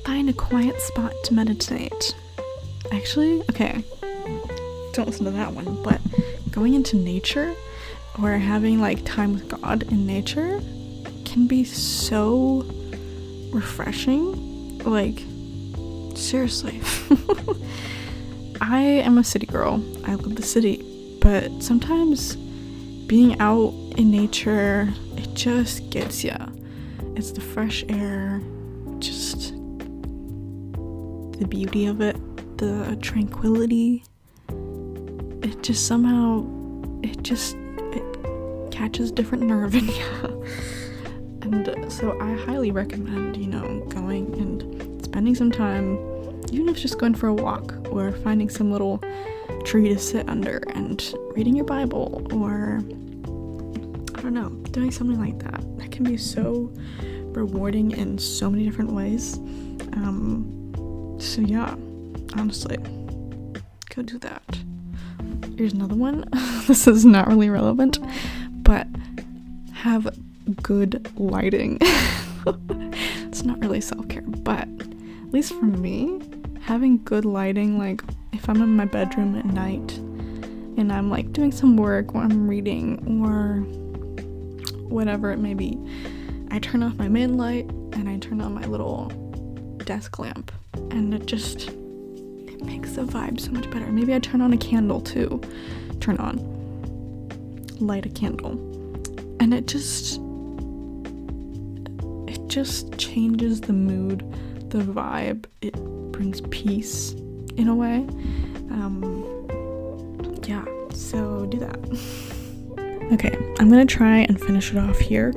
Find 0.04 0.28
a 0.28 0.34
quiet 0.34 0.78
spot 0.82 1.14
to 1.24 1.32
meditate. 1.32 2.14
Actually, 2.92 3.40
okay, 3.50 3.82
don't 4.98 5.06
listen 5.06 5.26
to 5.26 5.30
that 5.30 5.52
one, 5.52 5.80
but 5.84 6.00
going 6.50 6.74
into 6.74 6.96
nature 6.96 7.54
or 8.20 8.32
having 8.32 8.80
like 8.80 9.04
time 9.04 9.32
with 9.32 9.48
God 9.48 9.84
in 9.84 10.08
nature 10.08 10.60
can 11.24 11.46
be 11.46 11.62
so 11.62 12.66
refreshing. 13.52 14.78
Like, 14.78 15.22
seriously. 16.16 16.80
I 18.60 18.80
am 18.80 19.18
a 19.18 19.24
city 19.24 19.46
girl. 19.46 19.84
I 20.04 20.16
love 20.16 20.34
the 20.34 20.42
city, 20.42 20.84
but 21.20 21.62
sometimes 21.62 22.34
being 23.06 23.38
out 23.38 23.72
in 23.96 24.10
nature, 24.10 24.88
it 25.16 25.32
just 25.34 25.90
gets 25.90 26.24
ya. 26.24 26.38
It's 27.14 27.30
the 27.30 27.40
fresh 27.40 27.84
air, 27.88 28.40
just 28.98 29.52
the 31.38 31.46
beauty 31.48 31.86
of 31.86 32.00
it, 32.00 32.16
the 32.58 32.98
tranquility 33.00 34.02
it 35.42 35.62
just 35.62 35.86
somehow 35.86 36.44
it 37.02 37.22
just 37.22 37.56
it 37.92 38.70
catches 38.70 39.10
different 39.10 39.44
nerve 39.44 39.74
in 39.74 39.86
you. 40.00 40.44
And 41.42 41.90
so 41.90 42.18
i 42.20 42.34
highly 42.44 42.70
recommend 42.70 43.36
you 43.36 43.46
know 43.46 43.80
going 43.88 44.32
and 44.34 45.04
spending 45.04 45.34
some 45.34 45.50
time 45.50 45.96
even 46.52 46.68
if 46.68 46.74
it's 46.74 46.82
just 46.82 46.98
going 46.98 47.14
for 47.14 47.28
a 47.28 47.34
walk 47.34 47.74
or 47.90 48.12
finding 48.12 48.48
some 48.48 48.70
little 48.70 49.02
tree 49.64 49.88
to 49.88 49.98
sit 49.98 50.28
under 50.28 50.58
and 50.74 51.14
reading 51.34 51.56
your 51.56 51.64
bible 51.64 52.26
or 52.32 52.80
i 54.14 54.20
don't 54.20 54.34
know 54.34 54.50
doing 54.72 54.90
something 54.90 55.18
like 55.18 55.38
that. 55.40 55.60
That 55.78 55.90
can 55.90 56.04
be 56.04 56.16
so 56.16 56.72
rewarding 57.32 57.90
in 57.92 58.18
so 58.18 58.48
many 58.48 58.64
different 58.64 58.92
ways. 58.92 59.36
Um 59.94 61.16
so 61.18 61.40
yeah 61.40 61.74
honestly 62.36 62.76
go 63.88 64.02
do 64.02 64.18
that 64.18 64.42
here's 65.58 65.72
another 65.72 65.96
one. 65.96 66.24
this 66.68 66.86
is 66.86 67.04
not 67.04 67.26
really 67.26 67.50
relevant, 67.50 67.98
but 68.62 68.86
have 69.72 70.16
good 70.62 71.10
lighting. 71.18 71.78
it's 73.26 73.42
not 73.42 73.58
really 73.58 73.80
self 73.80 74.08
care, 74.08 74.22
but 74.22 74.68
at 74.68 75.32
least 75.32 75.52
for 75.52 75.64
me, 75.64 76.22
having 76.60 77.02
good 77.02 77.24
lighting, 77.24 77.76
like 77.76 78.02
if 78.32 78.48
I'm 78.48 78.62
in 78.62 78.76
my 78.76 78.84
bedroom 78.84 79.36
at 79.36 79.46
night 79.46 79.96
and 80.78 80.92
I'm 80.92 81.10
like 81.10 81.32
doing 81.32 81.50
some 81.50 81.76
work 81.76 82.14
or 82.14 82.22
I'm 82.22 82.46
reading 82.48 83.20
or 83.20 83.62
whatever 84.88 85.32
it 85.32 85.38
may 85.38 85.54
be, 85.54 85.76
I 86.52 86.60
turn 86.60 86.84
off 86.84 86.94
my 86.94 87.08
main 87.08 87.36
light 87.36 87.68
and 87.94 88.08
I 88.08 88.18
turn 88.18 88.40
on 88.40 88.54
my 88.54 88.64
little 88.64 89.06
desk 89.84 90.20
lamp, 90.20 90.52
and 90.92 91.12
it 91.12 91.26
just 91.26 91.70
makes 92.64 92.92
the 92.92 93.02
vibe 93.02 93.40
so 93.40 93.50
much 93.52 93.70
better. 93.70 93.86
Maybe 93.90 94.14
I 94.14 94.18
turn 94.18 94.40
on 94.40 94.52
a 94.52 94.56
candle 94.56 95.00
too. 95.00 95.40
Turn 96.00 96.16
on. 96.18 96.38
Light 97.80 98.06
a 98.06 98.08
candle. 98.08 98.52
And 99.40 99.54
it 99.54 99.66
just 99.66 100.20
it 102.28 102.46
just 102.48 102.96
changes 102.98 103.60
the 103.60 103.72
mood, 103.72 104.20
the 104.70 104.78
vibe. 104.78 105.46
It 105.60 105.74
brings 106.12 106.40
peace 106.50 107.12
in 107.56 107.68
a 107.68 107.74
way. 107.74 108.06
Um 108.70 109.24
yeah, 110.46 110.64
so 110.92 111.46
do 111.46 111.58
that. 111.58 111.78
okay, 113.12 113.36
I'm 113.58 113.70
gonna 113.70 113.86
try 113.86 114.18
and 114.18 114.40
finish 114.40 114.72
it 114.72 114.78
off 114.78 114.98
here. 114.98 115.32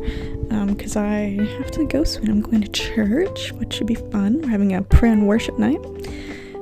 because 0.67 0.95
um, 0.95 1.05
I 1.05 1.47
have 1.57 1.71
to 1.71 1.85
go 1.85 2.03
soon. 2.03 2.29
I'm 2.29 2.41
going 2.41 2.61
to 2.61 2.67
church, 2.69 3.51
which 3.53 3.73
should 3.73 3.87
be 3.87 3.95
fun. 3.95 4.41
We're 4.41 4.49
having 4.49 4.73
a 4.73 4.81
prayer 4.81 5.13
and 5.13 5.27
worship 5.27 5.57
night. 5.57 5.79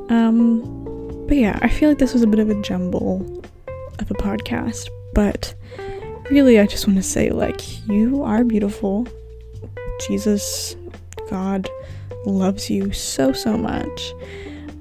Um, 0.10 1.26
but 1.28 1.38
yeah, 1.38 1.60
I 1.62 1.70
feel 1.70 1.90
like 1.90 2.00
this 2.00 2.14
was 2.14 2.24
a 2.24 2.28
bit 2.28 2.40
of 2.40 2.50
a 2.50 2.62
jumble 2.62 3.44
of 4.00 4.10
a 4.10 4.16
podcast, 4.16 4.90
but 5.14 5.54
really, 6.32 6.60
I 6.60 6.66
just 6.66 6.88
want 6.88 6.98
to 6.98 7.04
say, 7.04 7.30
like, 7.30 7.88
you 7.88 8.24
are 8.24 8.44
beautiful. 8.44 9.08
Jesus, 10.08 10.76
God, 11.30 11.70
loves 12.26 12.70
you 12.70 12.92
so, 12.92 13.32
so 13.34 13.58
much. 13.58 14.14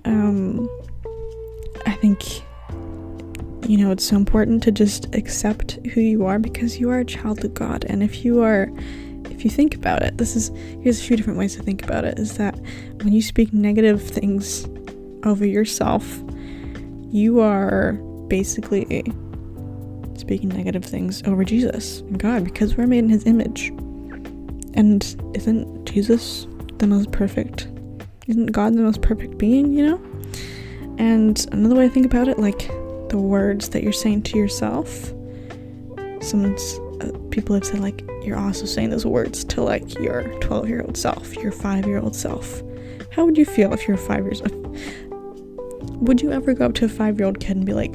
Um, 0.04 0.68
I 1.86 1.92
think 1.92 2.42
you 3.68 3.76
know, 3.76 3.92
it's 3.92 4.04
so 4.04 4.16
important 4.16 4.62
to 4.62 4.72
just 4.72 5.14
accept 5.14 5.72
who 5.92 6.00
you 6.00 6.24
are 6.24 6.38
because 6.38 6.80
you 6.80 6.88
are 6.88 7.00
a 7.00 7.04
child 7.04 7.44
of 7.44 7.52
God. 7.52 7.84
And 7.86 8.02
if 8.02 8.24
you 8.24 8.40
are, 8.40 8.70
if 9.26 9.44
you 9.44 9.50
think 9.50 9.74
about 9.74 10.02
it, 10.02 10.16
this 10.16 10.34
is, 10.34 10.50
here's 10.82 10.98
a 10.98 11.04
few 11.04 11.18
different 11.18 11.38
ways 11.38 11.54
to 11.56 11.62
think 11.62 11.84
about 11.84 12.06
it 12.06 12.18
is 12.18 12.38
that 12.38 12.58
when 13.02 13.12
you 13.12 13.20
speak 13.20 13.52
negative 13.52 14.02
things 14.02 14.66
over 15.24 15.46
yourself, 15.46 16.22
you 17.10 17.40
are 17.40 17.92
basically 18.28 18.84
speaking 20.16 20.48
negative 20.50 20.84
things 20.84 21.22
over 21.26 21.44
Jesus 21.44 22.00
and 22.00 22.18
God 22.18 22.44
because 22.44 22.76
we're 22.76 22.86
made 22.86 22.98
in 22.98 23.08
his 23.08 23.26
image. 23.26 23.68
And 24.74 25.02
isn't 25.34 25.86
Jesus 25.86 26.46
the 26.78 26.86
most 26.86 27.12
perfect? 27.12 27.68
Isn't 28.26 28.52
God 28.52 28.74
the 28.74 28.82
most 28.82 29.00
perfect 29.00 29.38
being, 29.38 29.72
you 29.72 29.86
know? 29.86 30.00
And 30.98 31.46
another 31.52 31.76
way 31.76 31.88
to 31.88 31.94
think 31.94 32.06
about 32.06 32.28
it, 32.28 32.38
like 32.38 32.68
the 33.08 33.18
words 33.18 33.70
that 33.70 33.82
you're 33.82 33.92
saying 33.92 34.22
to 34.22 34.38
yourself. 34.38 35.12
Someone's 36.20 36.78
uh, 37.00 37.16
people 37.30 37.54
have 37.54 37.64
said 37.64 37.80
like 37.80 38.02
you're 38.22 38.38
also 38.38 38.66
saying 38.66 38.90
those 38.90 39.06
words 39.06 39.44
to 39.44 39.62
like 39.62 39.98
your 39.98 40.24
12 40.40 40.68
year 40.68 40.82
old 40.82 40.96
self, 40.96 41.34
your 41.36 41.52
five 41.52 41.86
year 41.86 42.00
old 42.00 42.14
self. 42.14 42.62
How 43.12 43.24
would 43.24 43.38
you 43.38 43.46
feel 43.46 43.72
if 43.72 43.88
you're 43.88 43.96
five 43.96 44.24
years 44.24 44.42
old? 44.42 44.78
Would 46.00 46.20
you 46.20 46.32
ever 46.32 46.54
go 46.54 46.66
up 46.66 46.74
to 46.74 46.84
a 46.84 46.88
five 46.88 47.18
year 47.18 47.26
old 47.26 47.40
kid 47.40 47.56
and 47.56 47.66
be 47.66 47.72
like, 47.72 47.92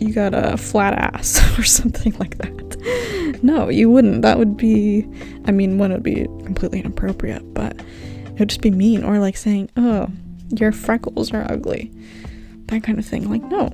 you 0.00 0.12
got 0.12 0.34
a 0.34 0.56
flat 0.56 0.94
ass 0.94 1.40
or 1.58 1.62
something 1.64 2.12
like 2.18 2.38
that? 2.38 3.40
No, 3.42 3.68
you 3.68 3.90
wouldn't. 3.90 4.22
That 4.22 4.38
would 4.38 4.56
be, 4.56 5.06
I 5.46 5.50
mean, 5.50 5.78
one 5.78 5.92
would 5.92 6.02
be 6.02 6.24
completely 6.44 6.80
inappropriate, 6.80 7.54
but 7.54 7.78
it 7.78 8.38
would 8.38 8.48
just 8.48 8.60
be 8.60 8.70
mean. 8.70 9.04
Or 9.04 9.18
like 9.18 9.36
saying, 9.36 9.70
oh, 9.76 10.08
your 10.50 10.72
freckles 10.72 11.32
are 11.32 11.50
ugly. 11.50 11.90
That 12.66 12.82
kind 12.82 12.98
of 12.98 13.04
thing. 13.04 13.28
Like, 13.28 13.42
no, 13.42 13.70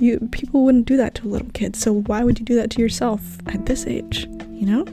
you 0.00 0.18
people 0.32 0.64
wouldn't 0.64 0.86
do 0.86 0.96
that 0.96 1.14
to 1.16 1.28
a 1.28 1.30
little 1.30 1.50
kid. 1.50 1.76
So 1.76 1.92
why 1.92 2.24
would 2.24 2.38
you 2.38 2.44
do 2.44 2.54
that 2.56 2.70
to 2.72 2.80
yourself 2.80 3.38
at 3.46 3.66
this 3.66 3.86
age, 3.86 4.26
you 4.50 4.66
know? 4.66 4.86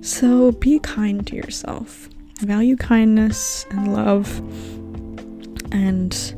So 0.00 0.52
be 0.52 0.78
kind 0.78 1.26
to 1.26 1.36
yourself. 1.36 2.08
Value 2.40 2.76
kindness 2.76 3.66
and 3.70 3.92
love 3.92 4.40
and 5.72 6.34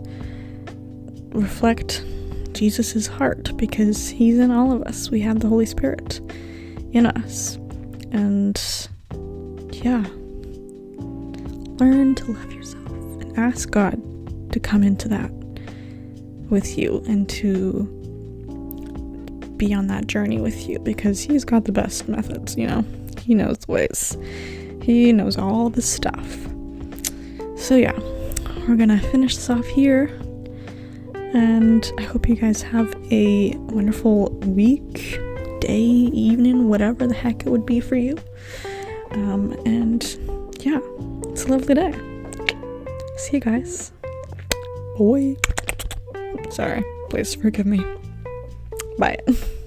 reflect 1.33 2.05
Jesus' 2.53 3.07
heart 3.07 3.57
because 3.57 4.09
he's 4.09 4.39
in 4.39 4.51
all 4.51 4.73
of 4.73 4.83
us. 4.83 5.11
We 5.11 5.21
have 5.21 5.41
the 5.41 5.49
Holy 5.49 5.67
Spirit 5.67 6.21
in 6.93 7.07
us. 7.07 7.57
And 8.13 8.61
yeah, 9.73 10.05
learn 11.79 12.15
to 12.17 12.33
love 12.33 12.53
yourself 12.53 12.89
and 12.89 13.39
ask 13.39 13.71
God 13.71 14.01
to 14.53 14.61
come 14.61 14.83
into 14.83 15.09
that 15.09 15.31
with 16.51 16.77
you 16.77 17.03
and 17.07 17.29
to 17.29 17.85
be 19.57 19.73
on 19.73 19.87
that 19.87 20.07
journey 20.07 20.41
with 20.41 20.69
you 20.69 20.79
because 20.81 21.21
he's 21.21 21.45
got 21.45 21.65
the 21.65 21.73
best 21.73 22.09
methods, 22.09 22.57
you 22.57 22.67
know. 22.67 22.85
He 23.23 23.35
knows 23.35 23.59
ways. 23.69 24.17
He 24.83 25.13
knows 25.13 25.37
all 25.37 25.71
the 25.71 25.83
stuff. 25.83 26.49
So 27.57 27.77
yeah, 27.77 27.99
we're 28.71 28.77
gonna 28.77 29.01
finish 29.01 29.35
this 29.35 29.51
off 29.51 29.67
here. 29.67 30.05
And 31.35 31.93
I 31.99 32.03
hope 32.03 32.29
you 32.29 32.37
guys 32.37 32.63
have 32.63 32.95
a 33.11 33.57
wonderful 33.57 34.31
week, 34.47 35.19
day, 35.61 35.81
evening, 35.81 36.69
whatever 36.69 37.09
the 37.09 37.15
heck 37.15 37.45
it 37.45 37.51
would 37.51 37.67
be 37.67 37.81
for 37.81 37.97
you. 37.97 38.17
Um, 39.11 39.53
and 39.67 40.05
yeah, 40.61 40.79
it's 41.31 41.45
a 41.45 41.49
lovely 41.49 41.75
day. 41.75 41.93
See 43.17 43.35
you 43.35 43.41
guys. 43.41 43.91
Boy. 44.97 45.37
Sorry. 46.51 46.85
Please 47.09 47.35
forgive 47.35 47.67
me. 47.67 47.85
Bye. 48.99 49.19